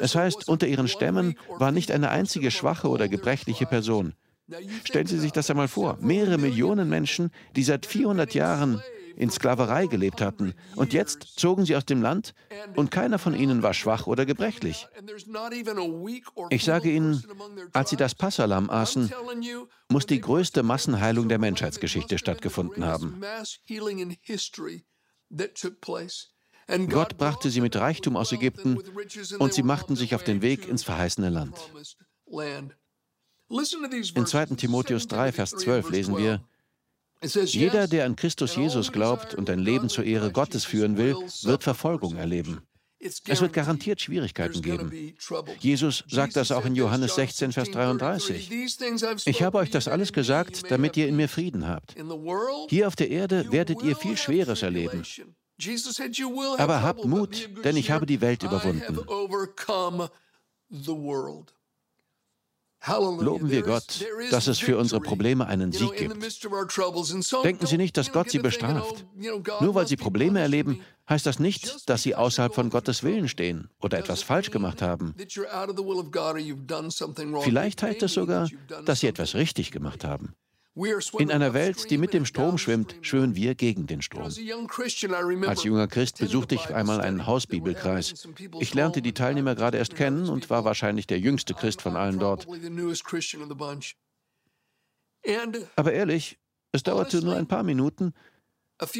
Es 0.00 0.14
heißt, 0.14 0.48
unter 0.48 0.66
ihren 0.66 0.88
Stämmen 0.88 1.38
war 1.58 1.72
nicht 1.72 1.90
eine 1.92 2.10
einzige 2.10 2.50
schwache 2.50 2.88
oder 2.88 3.08
gebrechliche 3.08 3.64
Person. 3.64 4.14
Stellen 4.84 5.06
Sie 5.06 5.18
sich 5.18 5.32
das 5.32 5.50
einmal 5.50 5.68
vor. 5.68 5.98
Mehrere 6.00 6.38
Millionen 6.38 6.88
Menschen, 6.88 7.30
die 7.56 7.62
seit 7.62 7.86
400 7.86 8.34
Jahren 8.34 8.82
in 9.20 9.30
Sklaverei 9.30 9.86
gelebt 9.86 10.20
hatten. 10.20 10.54
Und 10.76 10.92
jetzt 10.92 11.38
zogen 11.38 11.66
sie 11.66 11.76
aus 11.76 11.84
dem 11.84 12.00
Land 12.00 12.34
und 12.74 12.90
keiner 12.90 13.18
von 13.18 13.34
ihnen 13.34 13.62
war 13.62 13.74
schwach 13.74 14.06
oder 14.06 14.24
gebrechlich. 14.24 14.88
Ich 16.48 16.64
sage 16.64 16.90
Ihnen, 16.90 17.22
als 17.72 17.90
sie 17.90 17.96
das 17.96 18.14
Passalam 18.14 18.70
aßen, 18.70 19.12
muss 19.88 20.06
die 20.06 20.20
größte 20.20 20.62
Massenheilung 20.62 21.28
der 21.28 21.38
Menschheitsgeschichte 21.38 22.18
stattgefunden 22.18 22.84
haben. 22.84 23.22
Gott 26.88 27.18
brachte 27.18 27.50
sie 27.50 27.60
mit 27.60 27.76
Reichtum 27.76 28.16
aus 28.16 28.32
Ägypten 28.32 28.78
und 29.38 29.52
sie 29.52 29.62
machten 29.62 29.96
sich 29.96 30.14
auf 30.14 30.24
den 30.24 30.40
Weg 30.40 30.66
ins 30.68 30.82
verheißene 30.82 31.28
Land. 31.28 31.58
In 33.50 34.26
2. 34.26 34.46
Timotheus 34.56 35.08
3, 35.08 35.32
Vers 35.32 35.50
12 35.50 35.90
lesen 35.90 36.16
wir, 36.16 36.40
jeder, 37.22 37.88
der 37.88 38.06
an 38.06 38.16
Christus 38.16 38.56
Jesus 38.56 38.92
glaubt 38.92 39.34
und 39.34 39.50
ein 39.50 39.58
Leben 39.58 39.88
zur 39.88 40.04
Ehre 40.04 40.30
Gottes 40.32 40.64
führen 40.64 40.96
will, 40.96 41.16
wird 41.42 41.62
Verfolgung 41.62 42.16
erleben. 42.16 42.62
Es 43.00 43.40
wird 43.40 43.52
garantiert 43.54 44.00
Schwierigkeiten 44.00 44.60
geben. 44.60 45.14
Jesus 45.58 46.04
sagt 46.08 46.36
das 46.36 46.52
auch 46.52 46.66
in 46.66 46.76
Johannes 46.76 47.14
16, 47.14 47.52
Vers 47.52 47.70
33. 47.70 48.50
Ich 49.24 49.42
habe 49.42 49.58
euch 49.58 49.70
das 49.70 49.88
alles 49.88 50.12
gesagt, 50.12 50.70
damit 50.70 50.96
ihr 50.96 51.08
in 51.08 51.16
mir 51.16 51.28
Frieden 51.28 51.66
habt. 51.66 51.94
Hier 52.68 52.86
auf 52.86 52.96
der 52.96 53.10
Erde 53.10 53.50
werdet 53.50 53.82
ihr 53.82 53.96
viel 53.96 54.16
Schweres 54.18 54.62
erleben. 54.62 55.02
Aber 56.58 56.82
habt 56.82 57.04
Mut, 57.04 57.50
denn 57.64 57.76
ich 57.76 57.90
habe 57.90 58.06
die 58.06 58.20
Welt 58.20 58.42
überwunden. 58.42 58.98
Loben 62.86 63.50
wir 63.50 63.62
Gott, 63.62 64.06
dass 64.30 64.46
es 64.46 64.58
für 64.58 64.78
unsere 64.78 65.00
Probleme 65.00 65.46
einen 65.46 65.70
Sieg 65.70 65.96
gibt. 65.96 66.16
Denken 67.44 67.66
Sie 67.66 67.76
nicht, 67.76 67.96
dass 67.96 68.10
Gott 68.10 68.30
Sie 68.30 68.38
bestraft. 68.38 69.04
Nur 69.60 69.74
weil 69.74 69.86
Sie 69.86 69.96
Probleme 69.96 70.40
erleben, 70.40 70.80
heißt 71.08 71.26
das 71.26 71.38
nicht, 71.38 71.88
dass 71.90 72.02
Sie 72.02 72.14
außerhalb 72.14 72.54
von 72.54 72.70
Gottes 72.70 73.02
Willen 73.02 73.28
stehen 73.28 73.68
oder 73.80 73.98
etwas 73.98 74.22
falsch 74.22 74.50
gemacht 74.50 74.80
haben. 74.80 75.14
Vielleicht 77.42 77.82
heißt 77.82 78.02
es 78.02 78.14
sogar, 78.14 78.48
dass 78.86 79.00
Sie 79.00 79.06
etwas 79.08 79.34
richtig 79.34 79.72
gemacht 79.72 80.04
haben. 80.04 80.34
In 81.18 81.30
einer 81.32 81.52
Welt, 81.52 81.90
die 81.90 81.98
mit 81.98 82.14
dem 82.14 82.24
Strom 82.24 82.56
schwimmt, 82.56 82.94
schwimmen 83.02 83.34
wir 83.34 83.54
gegen 83.54 83.86
den 83.86 84.02
Strom. 84.02 84.22
Als 85.46 85.64
junger 85.64 85.88
Christ 85.88 86.18
besuchte 86.18 86.54
ich 86.54 86.72
einmal 86.72 87.00
einen 87.00 87.26
Hausbibelkreis. 87.26 88.28
Ich 88.60 88.74
lernte 88.74 89.02
die 89.02 89.12
Teilnehmer 89.12 89.56
gerade 89.56 89.78
erst 89.78 89.96
kennen 89.96 90.28
und 90.28 90.48
war 90.48 90.64
wahrscheinlich 90.64 91.06
der 91.06 91.18
jüngste 91.18 91.54
Christ 91.54 91.82
von 91.82 91.96
allen 91.96 92.18
dort. 92.18 92.46
Aber 95.76 95.92
ehrlich, 95.92 96.38
es 96.72 96.82
dauerte 96.82 97.22
nur 97.22 97.36
ein 97.36 97.48
paar 97.48 97.62
Minuten 97.64 98.14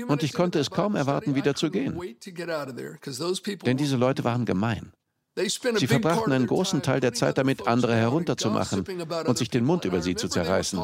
und 0.08 0.22
ich 0.22 0.32
konnte 0.32 0.58
es 0.58 0.70
kaum 0.70 0.96
erwarten, 0.96 1.34
wieder 1.34 1.54
zu 1.54 1.70
gehen. 1.70 1.98
Denn 3.64 3.76
diese 3.76 3.96
Leute 3.96 4.24
waren 4.24 4.44
gemein. 4.44 4.92
Sie 5.36 5.86
verbrachten 5.86 6.32
einen 6.32 6.46
großen 6.46 6.82
Teil 6.82 7.00
der 7.00 7.12
Zeit 7.12 7.38
damit, 7.38 7.66
andere 7.66 7.94
herunterzumachen 7.94 8.84
und 9.26 9.38
sich 9.38 9.48
den 9.48 9.64
Mund 9.64 9.84
über 9.84 10.02
sie 10.02 10.14
zu 10.14 10.28
zerreißen. 10.28 10.80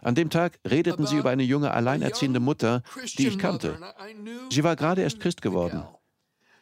An 0.00 0.14
dem 0.14 0.30
Tag 0.30 0.58
redeten 0.66 1.06
sie 1.06 1.16
über 1.16 1.30
eine 1.30 1.42
junge, 1.42 1.72
alleinerziehende 1.72 2.40
Mutter, 2.40 2.82
die 3.18 3.28
ich 3.28 3.38
kannte. 3.38 3.78
Sie 4.50 4.64
war 4.64 4.76
gerade 4.76 5.02
erst 5.02 5.20
Christ 5.20 5.42
geworden. 5.42 5.84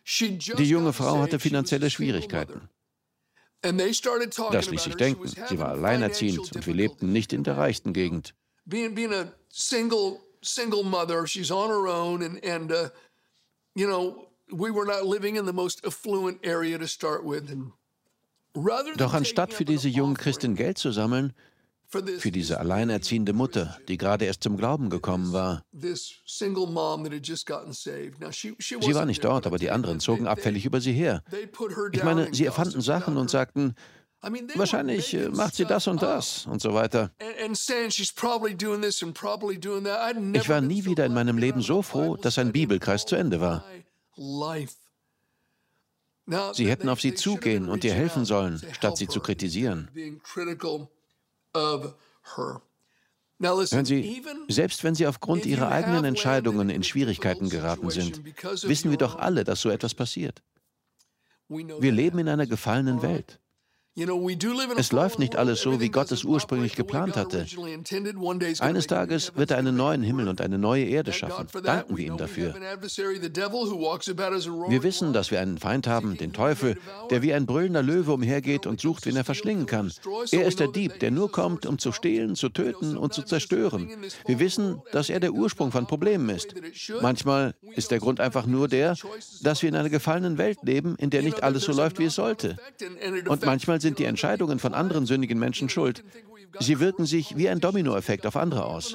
Die 0.04 0.68
junge 0.68 0.92
Frau 0.92 1.20
hatte 1.20 1.38
finanzielle 1.38 1.90
Schwierigkeiten. 1.90 2.68
Das 3.62 4.70
ließ 4.70 4.82
sich 4.82 4.96
denken. 4.96 5.28
Sie 5.28 5.58
war 5.58 5.68
alleinerziehend 5.68 6.52
und 6.54 6.66
wir 6.66 6.74
lebten 6.74 7.12
nicht 7.12 7.32
in 7.32 7.44
der 7.44 7.56
reichsten 7.56 7.92
Gegend. 7.92 8.34
single 10.42 10.82
mother, 10.82 11.26
she's 11.26 11.50
on 11.50 11.70
her 11.70 11.86
own, 11.86 12.22
and 12.22 12.44
and 12.44 12.70
uh, 12.72 12.88
you 13.74 13.86
know 13.86 14.28
we 14.52 14.70
were 14.70 14.86
not 14.86 15.04
living 15.04 15.36
in 15.36 15.46
the 15.46 15.52
most 15.52 15.84
affluent 15.86 16.44
area 16.44 16.78
to 16.78 16.86
start 16.86 17.24
with. 17.24 17.44
Doch 18.96 19.14
anstatt 19.14 19.54
für 19.54 19.64
diese 19.64 19.88
junge 19.88 20.14
Christin 20.14 20.54
Geld 20.54 20.76
zu 20.76 20.92
sammeln, 20.92 21.32
für 22.18 22.30
diese 22.30 22.58
alleinerziehende 22.58 23.32
Mutter, 23.32 23.78
die 23.88 23.96
gerade 23.98 24.24
erst 24.24 24.42
zum 24.42 24.56
Glauben 24.56 24.88
gekommen 24.90 25.32
war. 25.32 25.62
Sie 25.72 26.04
war 28.94 29.06
nicht 29.06 29.24
dort, 29.24 29.46
aber 29.46 29.58
die 29.58 29.70
anderen 29.70 30.00
zogen 30.00 30.26
abfällig 30.26 30.64
über 30.64 30.80
sie 30.80 30.92
her. 30.92 31.22
Ich 31.92 32.02
meine, 32.02 32.32
sie 32.32 32.46
erfanden 32.46 32.80
Sachen 32.80 33.16
und 33.16 33.30
sagten, 33.30 33.74
wahrscheinlich 34.54 35.14
äh, 35.14 35.28
macht 35.30 35.54
sie 35.56 35.64
das 35.64 35.86
und 35.86 36.02
das 36.02 36.46
und 36.46 36.62
so 36.62 36.72
weiter. 36.74 37.10
Ich 40.34 40.48
war 40.48 40.60
nie 40.60 40.84
wieder 40.84 41.06
in 41.06 41.14
meinem 41.14 41.38
Leben 41.38 41.60
so 41.60 41.82
froh, 41.82 42.16
dass 42.16 42.38
ein 42.38 42.52
Bibelkreis 42.52 43.04
zu 43.04 43.16
Ende 43.16 43.40
war. 43.40 43.64
Sie 46.54 46.70
hätten 46.70 46.88
auf 46.88 47.00
sie 47.00 47.14
zugehen 47.14 47.68
und 47.68 47.84
ihr 47.84 47.94
helfen 47.94 48.24
sollen, 48.24 48.62
statt 48.72 48.96
sie 48.96 49.08
zu 49.08 49.20
kritisieren. 49.20 49.90
Hören 53.42 53.84
Sie, 53.84 54.22
selbst 54.48 54.84
wenn 54.84 54.94
Sie 54.94 55.06
aufgrund 55.06 55.46
Ihrer 55.46 55.68
eigenen 55.68 56.04
Entscheidungen 56.04 56.70
in 56.70 56.84
Schwierigkeiten 56.84 57.48
geraten 57.48 57.90
sind, 57.90 58.22
wissen 58.62 58.90
wir 58.90 58.98
doch 58.98 59.16
alle, 59.16 59.42
dass 59.42 59.60
so 59.60 59.70
etwas 59.70 59.94
passiert. 59.94 60.42
Wir 61.48 61.92
leben 61.92 62.20
in 62.20 62.28
einer 62.28 62.46
gefallenen 62.46 63.02
Welt. 63.02 63.40
Es 63.94 64.90
läuft 64.90 65.18
nicht 65.18 65.36
alles 65.36 65.60
so, 65.60 65.78
wie 65.78 65.90
Gott 65.90 66.10
es 66.12 66.24
ursprünglich 66.24 66.76
geplant 66.76 67.14
hatte. 67.14 67.44
Eines 68.60 68.86
Tages 68.86 69.32
wird 69.36 69.50
er 69.50 69.58
einen 69.58 69.76
neuen 69.76 70.02
Himmel 70.02 70.28
und 70.28 70.40
eine 70.40 70.56
neue 70.56 70.84
Erde 70.84 71.12
schaffen. 71.12 71.46
Danken 71.62 71.98
wir 71.98 72.06
ihm 72.06 72.16
dafür. 72.16 72.54
Wir 74.68 74.82
wissen, 74.82 75.12
dass 75.12 75.30
wir 75.30 75.40
einen 75.40 75.58
Feind 75.58 75.86
haben, 75.86 76.16
den 76.16 76.32
Teufel, 76.32 76.78
der 77.10 77.20
wie 77.20 77.34
ein 77.34 77.44
brüllender 77.44 77.82
Löwe 77.82 78.14
umhergeht 78.14 78.66
und 78.66 78.80
sucht, 78.80 79.04
wen 79.04 79.16
er 79.16 79.24
verschlingen 79.24 79.66
kann. 79.66 79.92
Er 80.30 80.46
ist 80.46 80.60
der 80.60 80.68
Dieb, 80.68 80.98
der 81.00 81.10
nur 81.10 81.30
kommt, 81.30 81.66
um 81.66 81.78
zu 81.78 81.92
stehlen, 81.92 82.34
zu 82.34 82.48
töten 82.48 82.96
und 82.96 83.12
zu 83.12 83.22
zerstören. 83.22 83.90
Wir 84.26 84.38
wissen, 84.38 84.80
dass 84.92 85.10
er 85.10 85.20
der 85.20 85.34
Ursprung 85.34 85.70
von 85.70 85.86
Problemen 85.86 86.30
ist. 86.30 86.54
Manchmal 87.02 87.54
ist 87.74 87.90
der 87.90 87.98
Grund 87.98 88.20
einfach 88.20 88.46
nur 88.46 88.68
der, 88.68 88.96
dass 89.42 89.60
wir 89.60 89.68
in 89.68 89.76
einer 89.76 89.90
gefallenen 89.90 90.38
Welt 90.38 90.60
leben, 90.62 90.96
in 90.96 91.10
der 91.10 91.22
nicht 91.22 91.42
alles 91.42 91.64
so 91.64 91.72
läuft, 91.72 91.98
wie 91.98 92.06
es 92.06 92.14
sollte. 92.14 92.56
Und 93.28 93.44
manchmal 93.44 93.81
sind 93.82 93.98
die 93.98 94.04
Entscheidungen 94.04 94.58
von 94.58 94.72
anderen 94.72 95.04
sündigen 95.04 95.38
Menschen 95.38 95.68
schuld. 95.68 96.02
Sie 96.60 96.80
wirken 96.80 97.06
sich 97.06 97.36
wie 97.36 97.48
ein 97.48 97.60
Dominoeffekt 97.60 98.26
auf 98.26 98.36
andere 98.36 98.64
aus. 98.64 98.94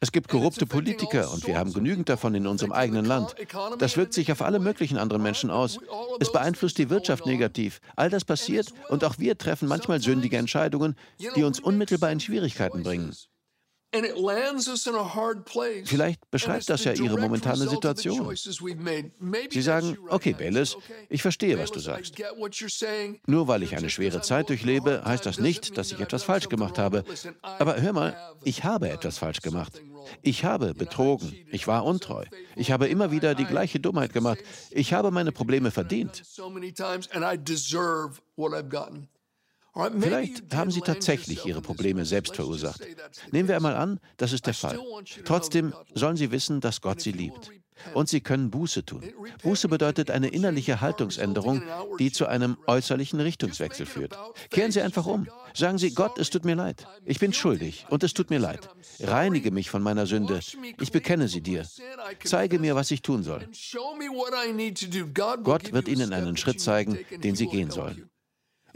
Es 0.00 0.12
gibt 0.12 0.28
korrupte 0.28 0.66
Politiker 0.66 1.32
und 1.32 1.46
wir 1.46 1.56
haben 1.56 1.72
genügend 1.72 2.08
davon 2.08 2.34
in 2.34 2.46
unserem 2.46 2.72
eigenen 2.72 3.04
Land. 3.04 3.34
Das 3.78 3.96
wirkt 3.96 4.12
sich 4.12 4.30
auf 4.30 4.42
alle 4.42 4.58
möglichen 4.58 4.98
anderen 4.98 5.22
Menschen 5.22 5.50
aus. 5.50 5.78
Es 6.20 6.32
beeinflusst 6.32 6.78
die 6.78 6.90
Wirtschaft 6.90 7.26
negativ. 7.26 7.80
All 7.96 8.10
das 8.10 8.24
passiert 8.24 8.72
und 8.88 9.04
auch 9.04 9.18
wir 9.18 9.38
treffen 9.38 9.68
manchmal 9.68 10.00
sündige 10.00 10.36
Entscheidungen, 10.36 10.96
die 11.36 11.42
uns 11.42 11.60
unmittelbar 11.60 12.12
in 12.12 12.20
Schwierigkeiten 12.20 12.82
bringen. 12.82 13.14
Vielleicht 15.86 16.30
beschreibt 16.30 16.68
das 16.68 16.84
ja 16.84 16.92
Ihre 16.92 17.18
momentane 17.18 17.68
Situation. 17.68 18.34
Sie 18.36 19.62
sagen, 19.62 19.98
okay, 20.08 20.32
Bellis, 20.32 20.76
ich 21.08 21.22
verstehe, 21.22 21.58
was 21.58 21.70
du 21.70 21.78
sagst. 21.78 22.14
Nur 23.26 23.48
weil 23.48 23.62
ich 23.62 23.76
eine 23.76 23.90
schwere 23.90 24.20
Zeit 24.20 24.48
durchlebe, 24.48 25.02
heißt 25.04 25.24
das 25.26 25.38
nicht, 25.38 25.78
dass 25.78 25.92
ich 25.92 26.00
etwas 26.00 26.24
falsch 26.24 26.48
gemacht 26.48 26.78
habe. 26.78 27.04
Aber 27.42 27.80
hör 27.80 27.92
mal, 27.92 28.16
ich 28.42 28.64
habe 28.64 28.88
etwas 28.88 29.18
falsch 29.18 29.40
gemacht. 29.40 29.80
Ich 30.22 30.44
habe 30.44 30.74
betrogen. 30.74 31.34
Ich 31.50 31.66
war 31.66 31.84
untreu. 31.84 32.24
Ich 32.56 32.70
habe 32.70 32.88
immer 32.88 33.10
wieder 33.10 33.34
die 33.34 33.44
gleiche 33.44 33.80
Dummheit 33.80 34.12
gemacht. 34.12 34.40
Ich 34.70 34.92
habe 34.92 35.10
meine 35.10 35.32
Probleme 35.32 35.70
verdient. 35.70 36.22
Vielleicht 39.74 40.54
haben 40.54 40.70
Sie 40.70 40.80
tatsächlich 40.80 41.44
Ihre 41.46 41.60
Probleme 41.60 42.04
selbst 42.04 42.36
verursacht. 42.36 42.80
Nehmen 43.32 43.48
wir 43.48 43.56
einmal 43.56 43.74
an, 43.74 43.98
das 44.16 44.32
ist 44.32 44.46
der 44.46 44.54
Fall. 44.54 44.78
Trotzdem 45.24 45.74
sollen 45.94 46.16
Sie 46.16 46.30
wissen, 46.30 46.60
dass 46.60 46.80
Gott 46.80 47.00
Sie 47.00 47.12
liebt. 47.12 47.50
Und 47.92 48.08
Sie 48.08 48.20
können 48.20 48.50
Buße 48.50 48.84
tun. 48.84 49.02
Buße 49.42 49.68
bedeutet 49.68 50.10
eine 50.10 50.28
innerliche 50.28 50.80
Haltungsänderung, 50.80 51.62
die 51.98 52.12
zu 52.12 52.26
einem 52.26 52.56
äußerlichen 52.66 53.20
Richtungswechsel 53.20 53.84
führt. 53.84 54.16
Kehren 54.50 54.70
Sie 54.70 54.80
einfach 54.80 55.06
um. 55.06 55.26
Sagen 55.54 55.78
Sie, 55.78 55.92
Gott, 55.92 56.18
es 56.18 56.30
tut 56.30 56.44
mir 56.44 56.54
leid. 56.54 56.86
Ich 57.04 57.18
bin 57.18 57.32
schuldig 57.32 57.86
und 57.90 58.04
es 58.04 58.14
tut 58.14 58.30
mir 58.30 58.38
leid. 58.38 58.68
Reinige 59.00 59.50
mich 59.50 59.70
von 59.70 59.82
meiner 59.82 60.06
Sünde. 60.06 60.40
Ich 60.80 60.92
bekenne 60.92 61.26
sie 61.26 61.40
dir. 61.40 61.66
Zeige 62.22 62.60
mir, 62.60 62.76
was 62.76 62.92
ich 62.92 63.02
tun 63.02 63.24
soll. 63.24 63.48
Gott 65.42 65.72
wird 65.72 65.88
Ihnen 65.88 66.12
einen 66.12 66.36
Schritt 66.36 66.60
zeigen, 66.60 66.98
den 67.22 67.34
Sie 67.34 67.48
gehen 67.48 67.70
sollen. 67.70 68.08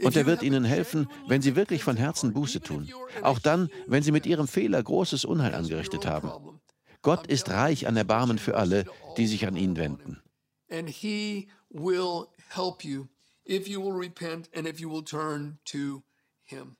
Und 0.01 0.15
er 0.15 0.25
wird 0.25 0.43
ihnen 0.43 0.63
helfen, 0.63 1.07
wenn 1.27 1.41
sie 1.41 1.55
wirklich 1.55 1.83
von 1.83 1.97
Herzen 1.97 2.33
Buße 2.33 2.61
tun. 2.61 2.89
Auch 3.21 3.39
dann, 3.39 3.69
wenn 3.87 4.03
sie 4.03 4.11
mit 4.11 4.25
ihrem 4.25 4.47
Fehler 4.47 4.81
großes 4.81 5.25
Unheil 5.25 5.53
angerichtet 5.53 6.05
haben. 6.05 6.59
Gott 7.01 7.27
ist 7.27 7.49
reich 7.49 7.87
an 7.87 7.95
Erbarmen 7.97 8.37
für 8.37 8.57
alle, 8.57 8.85
die 9.17 9.27
sich 9.27 9.47
an 9.47 9.55
ihn 9.55 9.77
wenden. 9.77 10.21
And 10.69 10.89
he 10.89 11.47
will 11.69 12.27
help 12.49 12.83
you 12.83 13.07
if 13.45 13.67
you 13.67 13.81
will 13.81 13.97
repent 13.97 14.49
and 14.55 14.67
if 14.67 14.79
you 14.79 14.89
will 14.89 15.03
turn 15.03 15.59
to 15.65 16.03
him. 16.43 16.75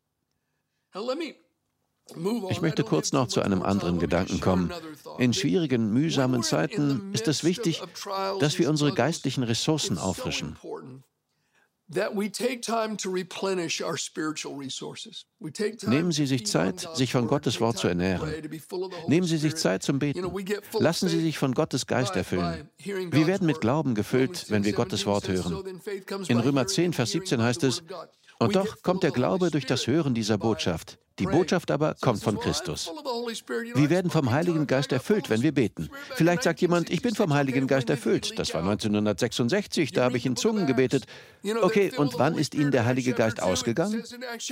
Now 0.94 1.06
let 1.06 1.18
me 1.18 1.36
ich 2.50 2.62
möchte 2.62 2.84
kurz 2.84 3.12
noch 3.12 3.28
zu 3.28 3.42
einem 3.42 3.62
anderen 3.62 4.00
Gedanken 4.00 4.40
kommen. 4.40 4.72
In 5.18 5.34
schwierigen, 5.34 5.92
mühsamen 5.92 6.44
Zeiten 6.44 7.14
ist 7.14 7.28
es 7.28 7.44
wichtig, 7.44 7.82
dass 8.40 8.58
wir 8.58 8.70
unsere 8.70 8.94
geistlichen 8.94 9.44
Ressourcen 9.44 9.98
auffrischen. 9.98 10.58
Nehmen 15.88 16.12
Sie 16.12 16.25
sich 16.28 16.45
Zeit, 16.45 16.88
sich 16.93 17.12
von 17.12 17.28
Gottes 17.28 17.60
Wort 17.60 17.78
zu 17.80 17.88
ernähren. 17.88 18.32
Nehmen 19.08 19.25
Sie 19.25 19.38
sich 19.38 19.56
Zeit 19.56 19.82
zum 19.82 19.97
Beten. 19.97 20.23
Lassen 20.78 21.10
Sie 21.10 21.19
sich 21.19 21.39
von 21.39 21.54
Gottes 21.56 21.88
Geist 21.88 22.15
erfüllen. 22.15 22.69
Wir 22.78 23.25
werden 23.25 23.47
mit 23.47 23.60
Glauben 23.60 23.95
gefüllt, 23.95 24.45
wenn 24.49 24.63
wir 24.63 24.73
Gottes 24.73 25.08
Wort 25.08 25.28
hören. 25.28 25.82
In 26.28 26.39
Römer 26.39 26.67
10, 26.67 26.93
Vers 26.93 27.12
17 27.12 27.41
heißt 27.41 27.63
es, 27.63 27.82
und 28.39 28.56
doch 28.56 28.82
kommt 28.82 29.04
der 29.04 29.12
Glaube 29.12 29.52
durch 29.52 29.65
das 29.65 29.88
Hören 29.88 30.13
dieser 30.13 30.38
Botschaft. 30.38 30.97
Die 31.19 31.25
Botschaft 31.25 31.69
aber 31.69 31.95
kommt 31.99 32.23
von 32.23 32.39
Christus. 32.39 32.89
Wir 33.75 33.89
werden 33.89 34.10
vom 34.10 34.32
Heiligen 34.32 34.67
Geist 34.67 34.93
erfüllt, 34.93 35.30
wenn 35.30 35.41
wir 35.41 35.52
beten. 35.52 35.89
Vielleicht 36.15 36.43
sagt 36.43 36.62
jemand, 36.62 36.89
ich 36.89 37.02
bin 37.02 37.13
vom 37.13 37.34
Heiligen 37.34 37.67
Geist 37.67 37.89
erfüllt. 37.89 38.39
Das 38.39 38.54
war 38.54 38.62
1966, 38.62 39.91
da 39.91 40.06
habe 40.06 40.15
ich 40.15 40.25
in 40.25 40.38
Zungen 40.38 40.65
gebetet. 40.65 41.06
Okay, 41.62 41.91
und 41.97 42.17
wann 42.17 42.38
ist 42.38 42.56
Ihnen 42.56 42.71
der 42.71 42.86
Heilige 42.86 43.12
Geist 43.13 43.43
ausgegangen? 43.43 44.02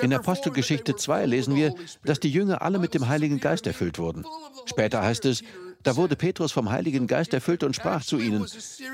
In 0.02 0.14
Apostelgeschichte 0.14 0.98
2 0.98 1.26
lesen 1.26 1.56
wir, 1.56 1.74
dass 2.04 2.20
die 2.20 2.30
Jünger 2.30 2.62
alle 2.62 2.80
mit 2.80 2.94
dem 2.94 3.08
Heiligen 3.08 3.40
Geist 3.40 3.66
erfüllt 3.66 3.98
wurden. 3.98 4.26
Später 4.66 5.02
heißt 5.02 5.24
es, 5.26 5.44
da 5.84 5.96
wurde 5.96 6.16
Petrus 6.16 6.52
vom 6.52 6.70
Heiligen 6.70 7.08
Geist 7.08 7.34
erfüllt 7.34 7.64
und 7.64 7.76
sprach 7.76 8.04
zu 8.04 8.20
ihnen. 8.20 8.46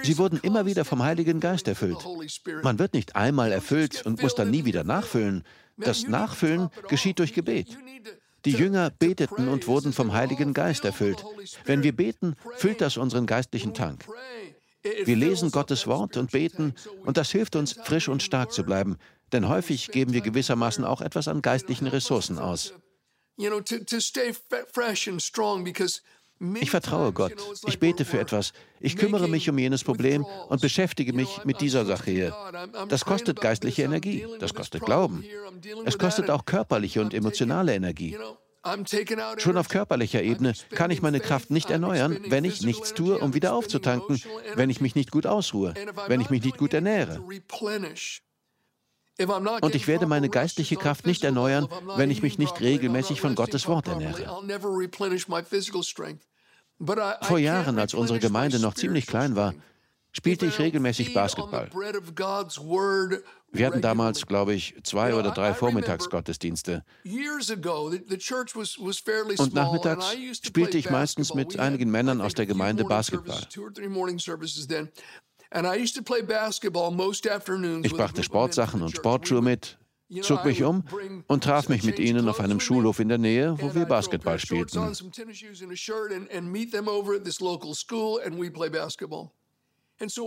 Sie 0.03 0.17
wurden 0.17 0.39
immer 0.41 0.65
wieder 0.65 0.85
vom 0.85 1.03
Heiligen 1.03 1.39
Geist 1.39 1.67
erfüllt. 1.67 1.97
Man 2.61 2.79
wird 2.79 2.93
nicht 2.93 3.15
einmal 3.15 3.51
erfüllt 3.51 4.05
und 4.05 4.21
muss 4.21 4.35
dann 4.35 4.51
nie 4.51 4.65
wieder 4.65 4.83
nachfüllen. 4.83 5.43
Das 5.77 6.07
Nachfüllen 6.07 6.69
geschieht 6.87 7.19
durch 7.19 7.33
Gebet. 7.33 7.77
Die 8.45 8.51
Jünger 8.51 8.89
beteten 8.89 9.47
und 9.47 9.67
wurden 9.67 9.93
vom 9.93 10.13
Heiligen 10.13 10.53
Geist 10.53 10.83
erfüllt. 10.83 11.23
Wenn 11.65 11.83
wir 11.83 11.95
beten, 11.95 12.35
füllt 12.55 12.81
das 12.81 12.97
unseren 12.97 13.25
geistlichen 13.25 13.73
Tank. 13.73 14.05
Wir 15.05 15.15
lesen 15.15 15.49
Gottes 15.51 15.87
Wort 15.87 16.17
und 16.17 16.31
beten, 16.31 16.73
und 17.05 17.15
das 17.15 17.31
hilft 17.31 17.55
uns, 17.55 17.73
frisch 17.83 18.09
und 18.09 18.21
stark 18.21 18.51
zu 18.51 18.63
bleiben, 18.63 18.97
denn 19.31 19.47
häufig 19.47 19.91
geben 19.91 20.11
wir 20.11 20.19
gewissermaßen 20.19 20.83
auch 20.83 20.99
etwas 20.99 21.29
an 21.29 21.41
geistlichen 21.41 21.87
Ressourcen 21.87 22.37
aus. 22.37 22.73
Ich 26.59 26.71
vertraue 26.71 27.13
Gott. 27.13 27.33
Ich 27.65 27.79
bete 27.79 28.05
für 28.05 28.19
etwas. 28.19 28.53
Ich 28.79 28.97
kümmere 28.97 29.27
mich 29.27 29.49
um 29.49 29.57
jenes 29.57 29.83
Problem 29.83 30.25
und 30.49 30.61
beschäftige 30.61 31.13
mich 31.13 31.45
mit 31.45 31.61
dieser 31.61 31.85
Sache 31.85 32.11
hier. 32.11 32.35
Das 32.89 33.05
kostet 33.05 33.39
geistliche 33.39 33.83
Energie. 33.83 34.25
Das 34.39 34.53
kostet 34.53 34.83
Glauben. 34.83 35.23
Es 35.85 35.97
kostet 35.97 36.29
auch 36.29 36.45
körperliche 36.45 37.01
und 37.01 37.13
emotionale 37.13 37.73
Energie. 37.73 38.17
Schon 39.37 39.57
auf 39.57 39.67
körperlicher 39.67 40.23
Ebene 40.23 40.53
kann 40.71 40.89
ich 40.89 41.01
meine 41.01 41.19
Kraft 41.19 41.51
nicht 41.51 41.69
erneuern, 41.69 42.17
wenn 42.27 42.45
ich 42.45 42.61
nichts 42.61 42.93
tue, 42.93 43.17
um 43.19 43.33
wieder 43.33 43.53
aufzutanken, 43.53 44.21
wenn 44.55 44.69
ich 44.69 44.79
mich 44.79 44.95
nicht 44.95 45.11
gut 45.11 45.25
ausruhe, 45.25 45.73
wenn 46.07 46.21
ich 46.21 46.29
mich 46.29 46.43
nicht 46.43 46.57
gut 46.57 46.73
ernähre. 46.73 47.21
Und 49.61 49.75
ich 49.75 49.87
werde 49.87 50.07
meine 50.07 50.29
geistliche 50.29 50.75
Kraft 50.75 51.05
nicht 51.05 51.23
erneuern, 51.23 51.67
wenn 51.97 52.09
ich 52.09 52.23
mich 52.23 52.37
nicht 52.37 52.61
regelmäßig 52.61 53.21
von 53.21 53.35
Gottes 53.35 53.67
Wort 53.67 53.87
ernähre. 53.87 54.25
Vor 57.21 57.39
Jahren, 57.39 57.79
als 57.79 57.93
unsere 57.93 58.19
Gemeinde 58.19 58.59
noch 58.59 58.73
ziemlich 58.73 59.07
klein 59.07 59.35
war, 59.35 59.53
spielte 60.11 60.45
ich 60.45 60.59
regelmäßig 60.59 61.13
Basketball. 61.13 61.69
Wir 63.51 63.67
hatten 63.67 63.81
damals, 63.81 64.25
glaube 64.25 64.53
ich, 64.53 64.75
zwei 64.83 65.15
oder 65.15 65.31
drei 65.31 65.53
Vormittagsgottesdienste. 65.53 66.83
Und 69.37 69.53
nachmittags 69.53 70.15
spielte 70.43 70.77
ich 70.77 70.89
meistens 70.89 71.33
mit 71.33 71.59
einigen 71.59 71.89
Männern 71.91 72.21
aus 72.21 72.33
der 72.33 72.45
Gemeinde 72.45 72.83
Basketball. 72.85 73.41
Ich 77.83 77.93
brachte 77.93 78.23
Sportsachen 78.23 78.81
und 78.81 78.95
Sportschuhe 78.95 79.41
mit, 79.41 79.77
zog 80.21 80.45
mich 80.45 80.63
um 80.63 80.83
und 81.27 81.43
traf 81.43 81.69
mich 81.69 81.83
mit 81.83 81.99
ihnen 81.99 82.27
auf 82.29 82.39
einem 82.39 82.59
Schulhof 82.59 82.99
in 82.99 83.09
der 83.09 83.17
Nähe, 83.17 83.55
wo 83.59 83.73
wir 83.73 83.85
Basketball 83.85 84.39
spielten. 84.39 84.79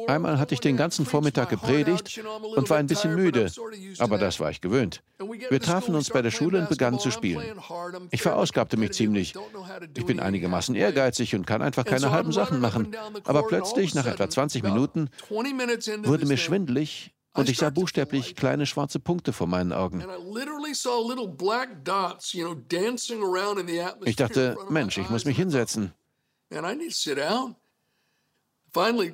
Einmal 0.07 0.39
hatte 0.39 0.55
ich 0.55 0.61
den 0.61 0.77
ganzen 0.77 1.05
Vormittag 1.05 1.51
gepredigt 1.51 2.21
und 2.55 2.71
war 2.71 2.79
ein 2.79 2.87
bisschen 2.87 3.15
müde, 3.15 3.51
aber 3.99 4.17
das 4.17 4.41
war 4.41 4.51
ich 4.51 4.61
gewöhnt. 4.61 5.03
Wir 5.51 5.61
trafen 5.61 5.95
uns 5.95 6.09
bei 6.09 6.23
der 6.23 6.31
Schule 6.31 6.61
und 6.61 6.69
begannen 6.69 6.99
zu 6.99 7.11
spielen. 7.11 7.43
Ich 8.11 8.23
verausgabte 8.23 8.77
mich 8.77 8.93
ziemlich. 8.93 9.35
Ich 9.97 10.07
bin 10.07 10.21
einigermaßen 10.21 10.75
ehrgeizig 10.75 11.35
und 11.35 11.47
kann 11.47 11.62
einfach 11.62 11.85
keine 11.85 12.11
halben 12.11 12.33
Sachen 12.33 12.61
machen. 12.61 12.95
Aber 13.25 13.47
plötzlich, 13.47 13.95
nach 13.95 14.07
etwa 14.07 14.29
20 14.31 14.62
Minuten, 14.62 15.11
wurde 15.29 16.27
mir 16.27 16.37
schwindelig 16.37 17.12
und 17.37 17.49
ich 17.49 17.59
sah 17.59 17.70
buchstäblich 17.70 18.35
kleine 18.35 18.66
schwarze 18.66 19.01
Punkte 19.01 19.33
vor 19.33 19.46
meinen 19.46 19.72
Augen. 19.72 20.05
Ich 24.05 24.16
dachte, 24.16 24.57
Mensch, 24.68 24.99
ich 24.99 25.11
muss 25.11 25.25
mich 25.25 25.37
hinsetzen. 25.37 25.92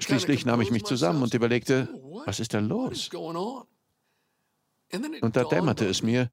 Schließlich 0.00 0.46
nahm 0.46 0.60
ich 0.60 0.70
mich 0.70 0.84
zusammen 0.84 1.22
und 1.22 1.34
überlegte, 1.34 1.88
was 2.24 2.40
ist 2.40 2.52
denn 2.52 2.68
los? 2.68 3.10
Und 5.20 5.36
da 5.36 5.44
dämmerte 5.44 5.86
es 5.86 6.02
mir, 6.02 6.30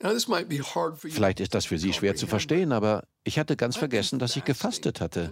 Vielleicht 0.00 1.40
ist 1.40 1.54
das 1.54 1.66
für 1.66 1.78
Sie 1.78 1.92
schwer 1.92 2.16
zu 2.16 2.26
verstehen, 2.26 2.72
aber 2.72 3.04
ich 3.22 3.38
hatte 3.38 3.56
ganz 3.56 3.76
vergessen, 3.76 4.18
dass 4.18 4.36
ich 4.36 4.44
gefastet 4.44 5.00
hatte. 5.00 5.30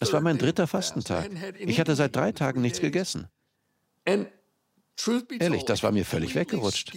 Es 0.00 0.12
war 0.12 0.20
mein 0.20 0.38
dritter 0.38 0.66
Fastentag. 0.66 1.30
Ich 1.58 1.78
hatte 1.78 1.94
seit 1.94 2.16
drei 2.16 2.32
Tagen 2.32 2.62
nichts 2.62 2.80
gegessen. 2.80 3.28
Ehrlich, 5.38 5.64
das 5.64 5.82
war 5.82 5.92
mir 5.92 6.04
völlig 6.04 6.34
weggerutscht. 6.34 6.92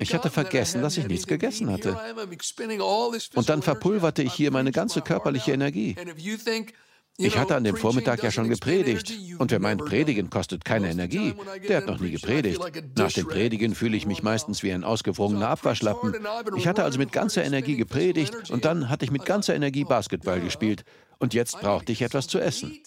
Ich 0.00 0.14
hatte 0.14 0.30
vergessen, 0.30 0.82
dass 0.82 0.96
ich 0.96 1.06
nichts 1.06 1.26
gegessen 1.26 1.70
hatte. 1.70 1.98
Und 3.34 3.48
dann 3.48 3.62
verpulverte 3.62 4.22
ich 4.22 4.32
hier 4.32 4.50
meine 4.50 4.72
ganze 4.72 5.02
körperliche 5.02 5.52
Energie. 5.52 5.96
Ich 7.18 7.36
hatte 7.36 7.54
an 7.54 7.64
dem 7.64 7.76
Vormittag 7.76 8.22
ja 8.22 8.30
schon 8.30 8.48
gepredigt. 8.48 9.12
Und 9.38 9.50
wer 9.50 9.60
meint, 9.60 9.84
Predigen 9.84 10.30
kostet 10.30 10.64
keine 10.64 10.90
Energie, 10.90 11.34
der 11.68 11.78
hat 11.78 11.86
noch 11.86 12.00
nie 12.00 12.10
gepredigt. 12.10 12.60
Nach 12.96 13.12
dem 13.12 13.26
Predigen 13.26 13.74
fühle 13.74 13.96
ich 13.96 14.06
mich 14.06 14.22
meistens 14.22 14.62
wie 14.62 14.72
ein 14.72 14.82
ausgewrungener 14.82 15.48
Abwaschlappen. 15.48 16.14
Ich 16.56 16.66
hatte 16.66 16.82
also 16.84 16.98
mit 16.98 17.12
ganzer 17.12 17.44
Energie 17.44 17.76
gepredigt 17.76 18.50
und 18.50 18.64
dann 18.64 18.88
hatte 18.88 19.04
ich 19.04 19.10
mit 19.10 19.26
ganzer 19.26 19.54
Energie 19.54 19.84
Basketball 19.84 20.40
gespielt. 20.40 20.84
Und 21.18 21.34
jetzt 21.34 21.60
brauchte 21.60 21.92
ich 21.92 22.00
etwas 22.00 22.26
zu 22.26 22.40
essen. 22.40 22.80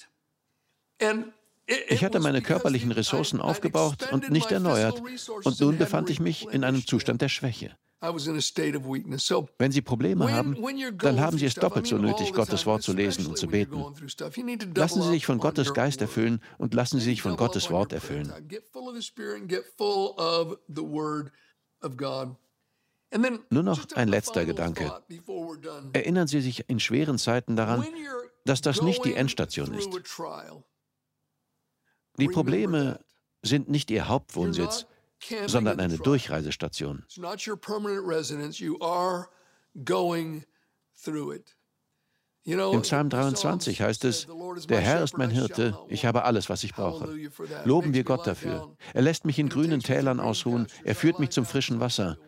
Ich 1.87 2.03
hatte 2.03 2.19
meine 2.19 2.41
körperlichen 2.41 2.91
Ressourcen 2.91 3.41
aufgebraucht 3.41 4.11
und 4.11 4.29
nicht 4.29 4.51
erneuert, 4.51 5.01
und 5.43 5.59
nun 5.59 5.77
befand 5.77 6.09
ich 6.09 6.19
mich 6.19 6.47
in 6.51 6.63
einem 6.63 6.85
Zustand 6.85 7.21
der 7.21 7.29
Schwäche. 7.29 7.75
Wenn 8.01 9.71
Sie 9.71 9.81
Probleme 9.81 10.31
haben, 10.31 10.57
dann 10.97 11.19
haben 11.19 11.37
Sie 11.37 11.45
es 11.45 11.55
doppelt 11.55 11.87
so 11.87 11.97
nötig, 11.97 12.33
Gottes 12.33 12.65
Wort 12.65 12.83
zu 12.83 12.93
lesen 12.93 13.25
und 13.25 13.37
zu 13.37 13.47
beten. 13.47 13.83
Lassen 14.75 15.01
Sie 15.01 15.09
sich 15.09 15.25
von 15.25 15.39
Gottes 15.39 15.73
Geist 15.73 16.01
erfüllen 16.01 16.41
und 16.57 16.73
lassen 16.73 16.99
Sie 16.99 17.05
sich 17.05 17.21
von 17.21 17.35
Gottes 17.35 17.71
Wort 17.71 17.93
erfüllen. 17.93 18.31
Nur 23.49 23.63
noch 23.63 23.91
ein 23.95 24.07
letzter 24.07 24.45
Gedanke. 24.45 24.91
Erinnern 25.93 26.27
Sie 26.27 26.41
sich 26.41 26.69
in 26.69 26.79
schweren 26.79 27.17
Zeiten 27.17 27.55
daran, 27.55 27.85
dass 28.43 28.61
das 28.61 28.81
nicht 28.81 29.05
die 29.05 29.15
Endstation 29.15 29.73
ist. 29.73 29.89
Die 32.19 32.27
Probleme 32.27 32.99
sind 33.41 33.69
nicht 33.69 33.91
ihr 33.91 34.07
Hauptwohnsitz, 34.07 34.85
sondern 35.47 35.79
eine 35.79 35.97
Durchreisestation. 35.97 37.05
Im 42.47 42.81
Psalm 42.81 43.09
23 43.09 43.81
heißt 43.81 44.05
es, 44.05 44.27
der 44.69 44.79
Herr 44.79 45.03
ist 45.03 45.17
mein 45.17 45.31
Hirte, 45.31 45.79
ich 45.89 46.05
habe 46.05 46.25
alles, 46.25 46.47
was 46.47 46.63
ich 46.63 46.75
brauche. 46.75 47.09
Loben 47.63 47.95
wir 47.95 48.03
Gott 48.03 48.27
dafür. 48.27 48.77
Er 48.93 49.01
lässt 49.01 49.25
mich 49.25 49.39
in 49.39 49.49
grünen 49.49 49.79
Tälern 49.81 50.19
ausruhen, 50.19 50.67
er 50.83 50.93
führt 50.93 51.19
mich 51.19 51.31
zum 51.31 51.45
frischen 51.45 51.79
Wasser. 51.79 52.19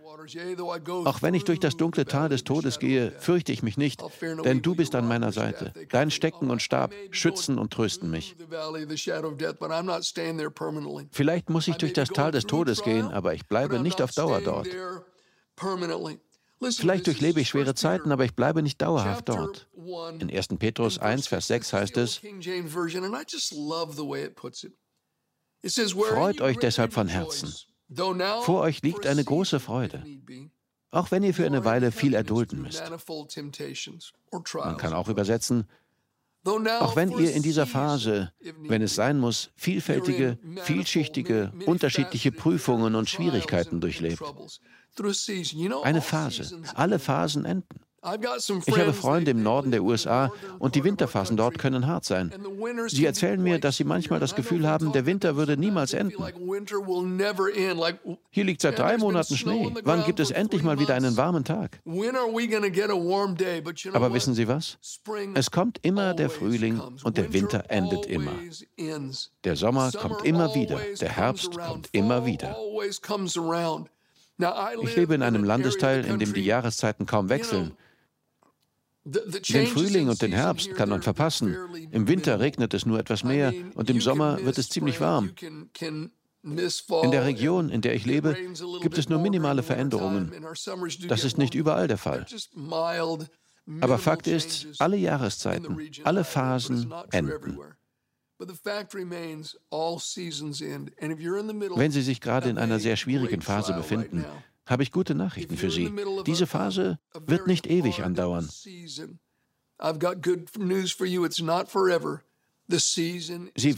Auch 1.05 1.21
wenn 1.21 1.33
ich 1.33 1.43
durch 1.43 1.59
das 1.59 1.77
dunkle 1.77 2.05
Tal 2.05 2.29
des 2.29 2.43
Todes 2.43 2.79
gehe, 2.79 3.11
fürchte 3.19 3.51
ich 3.51 3.63
mich 3.63 3.77
nicht, 3.77 4.01
denn 4.43 4.61
du 4.61 4.75
bist 4.75 4.95
an 4.95 5.07
meiner 5.07 5.31
Seite. 5.31 5.73
Dein 5.89 6.11
Stecken 6.11 6.49
und 6.49 6.61
Stab 6.61 6.93
schützen 7.11 7.57
und 7.57 7.71
trösten 7.71 8.09
mich. 8.09 8.35
Vielleicht 11.11 11.49
muss 11.49 11.67
ich 11.67 11.75
durch 11.77 11.93
das 11.93 12.09
Tal 12.09 12.31
des 12.31 12.45
Todes 12.45 12.83
gehen, 12.83 13.07
aber 13.07 13.33
ich 13.33 13.47
bleibe 13.47 13.79
nicht 13.79 14.01
auf 14.01 14.11
Dauer 14.11 14.41
dort. 14.41 14.67
Vielleicht 16.59 17.05
durchlebe 17.05 17.39
ich 17.39 17.49
schwere 17.49 17.75
Zeiten, 17.75 18.11
aber 18.11 18.25
ich 18.25 18.35
bleibe 18.35 18.63
nicht 18.63 18.81
dauerhaft 18.81 19.29
dort. 19.29 19.67
In 20.19 20.29
1. 20.31 20.47
Petrus 20.59 20.97
1, 20.97 21.27
Vers 21.27 21.47
6 21.47 21.73
heißt 21.73 21.97
es, 21.97 22.21
Freut 26.09 26.41
euch 26.41 26.57
deshalb 26.57 26.93
von 26.93 27.07
Herzen. 27.07 27.53
Vor 28.41 28.61
euch 28.61 28.81
liegt 28.81 29.05
eine 29.07 29.23
große 29.23 29.59
Freude, 29.59 30.03
auch 30.91 31.11
wenn 31.11 31.23
ihr 31.23 31.33
für 31.33 31.45
eine 31.45 31.63
Weile 31.63 31.91
viel 31.91 32.13
erdulden 32.13 32.61
müsst. 32.61 32.83
Man 34.55 34.77
kann 34.77 34.93
auch 34.93 35.07
übersetzen, 35.07 35.67
auch 36.45 36.95
wenn 36.95 37.11
ihr 37.11 37.33
in 37.33 37.43
dieser 37.43 37.65
Phase, 37.65 38.31
wenn 38.59 38.81
es 38.81 38.95
sein 38.95 39.19
muss, 39.19 39.51
vielfältige, 39.55 40.37
vielschichtige, 40.63 41.51
unterschiedliche 41.65 42.31
Prüfungen 42.31 42.95
und 42.95 43.09
Schwierigkeiten 43.09 43.81
durchlebt. 43.81 44.21
Eine 45.83 46.01
Phase. 46.01 46.61
Alle 46.73 46.99
Phasen 46.99 47.45
enden. 47.45 47.86
Ich 48.03 48.77
habe 48.77 48.93
Freunde 48.93 49.31
im 49.31 49.43
Norden 49.43 49.71
der 49.71 49.83
USA 49.83 50.31
und 50.59 50.75
die 50.75 50.83
Winterphasen 50.83 51.35
dort 51.35 51.57
können 51.57 51.87
hart 51.87 52.05
sein. 52.05 52.31
Sie 52.87 53.05
erzählen 53.05 53.41
mir, 53.41 53.59
dass 53.59 53.77
sie 53.77 53.83
manchmal 53.83 54.19
das 54.19 54.35
Gefühl 54.35 54.67
haben, 54.67 54.91
der 54.91 55.05
Winter 55.05 55.35
würde 55.35 55.57
niemals 55.57 55.93
enden. 55.93 56.23
Hier 58.29 58.43
liegt 58.43 58.61
seit 58.61 58.79
drei 58.79 58.97
Monaten 58.97 59.35
Schnee. 59.35 59.73
Wann 59.83 60.05
gibt 60.05 60.19
es 60.19 60.31
endlich 60.31 60.63
mal 60.63 60.79
wieder 60.79 60.93
einen 60.93 61.17
warmen 61.17 61.43
Tag? 61.43 61.79
Aber 63.93 64.13
wissen 64.13 64.33
Sie 64.35 64.47
was? 64.47 64.77
Es 65.33 65.51
kommt 65.51 65.79
immer 65.81 66.13
der 66.13 66.29
Frühling 66.29 66.79
und 67.03 67.17
der 67.17 67.33
Winter 67.33 67.65
endet 67.69 68.05
immer. 68.05 68.33
Der 69.43 69.55
Sommer 69.55 69.91
kommt 69.91 70.23
immer 70.23 70.53
wieder, 70.53 70.79
der 71.01 71.09
Herbst 71.09 71.57
kommt 71.57 71.89
immer 71.93 72.25
wieder. 72.25 72.55
Ich 74.81 74.95
lebe 74.95 75.15
in 75.15 75.23
einem 75.23 75.43
Landesteil, 75.43 76.05
in 76.05 76.19
dem 76.19 76.33
die 76.33 76.45
Jahreszeiten 76.45 77.07
kaum 77.07 77.29
wechseln. 77.29 77.71
Den 79.07 79.67
Frühling 79.67 80.09
und 80.09 80.21
den 80.21 80.33
Herbst 80.33 80.75
kann 80.75 80.89
man 80.89 81.01
verpassen. 81.01 81.55
Im 81.91 82.07
Winter 82.07 82.39
regnet 82.39 82.73
es 82.73 82.85
nur 82.85 82.99
etwas 82.99 83.23
mehr 83.23 83.53
und 83.75 83.89
im 83.89 84.01
Sommer 84.01 84.43
wird 84.43 84.57
es 84.57 84.69
ziemlich 84.69 84.99
warm. 84.99 85.31
In 86.43 87.11
der 87.11 87.25
Region, 87.25 87.69
in 87.69 87.81
der 87.81 87.95
ich 87.95 88.05
lebe, 88.05 88.35
gibt 88.81 88.97
es 88.97 89.09
nur 89.09 89.19
minimale 89.19 89.63
Veränderungen. 89.63 90.31
Das 91.07 91.23
ist 91.23 91.37
nicht 91.37 91.55
überall 91.55 91.87
der 91.87 91.97
Fall. 91.97 92.25
Aber 93.81 93.97
Fakt 93.97 94.27
ist, 94.27 94.67
alle 94.79 94.97
Jahreszeiten, 94.97 95.89
alle 96.03 96.23
Phasen 96.23 96.93
enden. 97.11 97.59
Wenn 98.39 98.71
Sie 101.91 102.01
sich 102.01 102.21
gerade 102.21 102.49
in 102.49 102.57
einer 102.57 102.79
sehr 102.79 102.95
schwierigen 102.95 103.41
Phase 103.41 103.73
befinden, 103.73 104.25
habe 104.67 104.83
ich 104.83 104.91
gute 104.91 105.15
Nachrichten 105.15 105.57
für 105.57 105.71
Sie. 105.71 105.91
Diese 106.25 106.45
Phase 106.45 106.99
wird 107.25 107.47
nicht 107.47 107.65
ewig 107.67 108.03
andauern. 108.03 108.47
Sie 108.49 108.89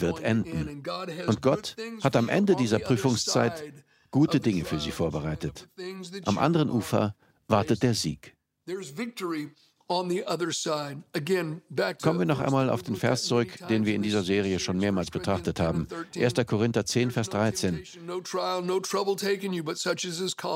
wird 0.01 0.19
enden. 0.21 0.83
Und 1.27 1.41
Gott 1.41 1.75
hat 2.01 2.15
am 2.15 2.29
Ende 2.29 2.55
dieser 2.55 2.79
Prüfungszeit 2.79 3.63
gute 4.11 4.39
Dinge 4.39 4.65
für 4.65 4.79
Sie 4.79 4.91
vorbereitet. 4.91 5.69
Am 6.25 6.37
anderen 6.37 6.69
Ufer 6.69 7.15
wartet 7.47 7.83
der 7.83 7.93
Sieg. 7.93 8.35
Kommen 9.89 10.11
wir 12.19 12.25
noch 12.25 12.39
einmal 12.39 12.69
auf 12.69 12.83
den 12.83 12.95
Vers 12.95 13.23
zurück, 13.23 13.47
den 13.69 13.87
wir 13.87 13.95
in 13.95 14.03
dieser 14.03 14.21
Serie 14.21 14.59
schon 14.59 14.77
mehrmals 14.77 15.09
betrachtet 15.09 15.59
haben. 15.59 15.87
1. 16.15 16.33
Korinther 16.45 16.85
10, 16.85 17.09
Vers 17.09 17.29
13. 17.29 17.83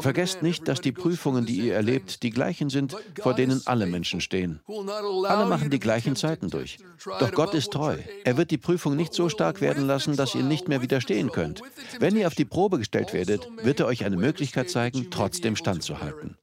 Vergesst 0.02 0.43
nicht, 0.43 0.67
dass 0.67 0.82
die 0.82 0.91
Prüfungen, 0.91 1.48
die 1.48 1.58
ihr 1.62 1.74
erlebt, 1.74 2.22
die 2.22 2.30
gleichen 2.30 2.69
sind, 2.69 2.96
vor 3.19 3.34
denen 3.34 3.63
alle 3.65 3.88
Menschen 3.88 4.22
stehen. 4.22 4.60
Alle 4.67 5.48
machen 5.48 5.72
die 5.72 5.80
gleichen 5.80 6.15
Zeiten 6.15 6.52
durch. 6.52 6.78
Doch 7.19 7.32
Gott 7.32 7.56
ist 7.56 7.72
treu. 7.74 7.98
Er 8.26 8.38
wird 8.38 8.52
die 8.52 8.60
Prüfung 8.60 8.96
nicht 8.96 9.15
so 9.15 9.30
stark 9.30 9.62
werden 9.62 9.88
lassen, 9.88 10.15
dass 10.15 10.36
ihr 10.36 10.43
nicht 10.43 10.67
mehr 10.67 10.84
widerstehen 10.84 11.32
könnt. 11.32 11.63
Wenn 11.98 12.15
ihr 12.15 12.28
auf 12.28 12.36
die 12.36 12.46
Probe 12.46 12.78
gestellt 12.78 13.13
werdet, 13.13 13.50
wird 13.63 13.80
er 13.80 13.88
euch 13.88 14.06
eine 14.06 14.17
Möglichkeit 14.17 14.69
zeigen, 14.69 15.08
trotzdem 15.10 15.56
standzuhalten. 15.56 16.38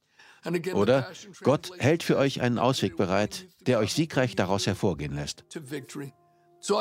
Oder 0.73 1.11
Gott 1.43 1.71
hält 1.77 2.03
für 2.03 2.17
euch 2.17 2.41
einen 2.41 2.57
Ausweg 2.57 2.97
bereit, 2.97 3.47
der 3.67 3.79
euch 3.79 3.93
siegreich 3.93 4.35
daraus 4.35 4.65
hervorgehen 4.65 5.15
lässt. 5.15 5.45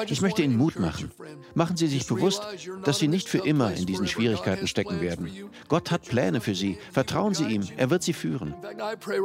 Ich 0.09 0.21
möchte 0.21 0.43
Ihnen 0.43 0.57
Mut 0.57 0.79
machen. 0.79 1.11
Machen 1.55 1.77
Sie 1.77 1.87
sich 1.87 2.07
bewusst, 2.07 2.43
dass 2.85 2.99
Sie 2.99 3.09
nicht 3.09 3.29
für 3.29 3.39
immer 3.39 3.73
in 3.73 3.87
diesen 3.87 4.07
Schwierigkeiten 4.07 4.67
stecken 4.67 5.01
werden. 5.01 5.31
Gott 5.69 5.91
hat 5.91 6.03
Pläne 6.03 6.41
für 6.41 6.55
Sie. 6.55 6.79
Vertrauen 6.93 7.35
Sie 7.35 7.45
ihm. 7.45 7.67
Er 7.77 7.89
wird 7.89 8.03
Sie 8.03 8.13
führen. 8.13 8.55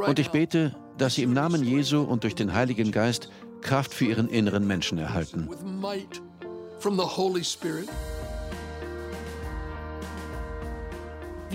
Und 0.05 0.19
ich 0.19 0.29
bete, 0.29 0.75
dass 0.97 1.15
Sie 1.15 1.23
im 1.23 1.33
Namen 1.33 1.63
Jesu 1.63 2.01
und 2.01 2.23
durch 2.23 2.35
den 2.35 2.53
Heiligen 2.53 2.91
Geist 2.91 3.29
Kraft 3.61 3.93
für 3.93 4.05
Ihren 4.05 4.29
inneren 4.29 4.65
Menschen 4.65 4.97
erhalten. 4.97 5.49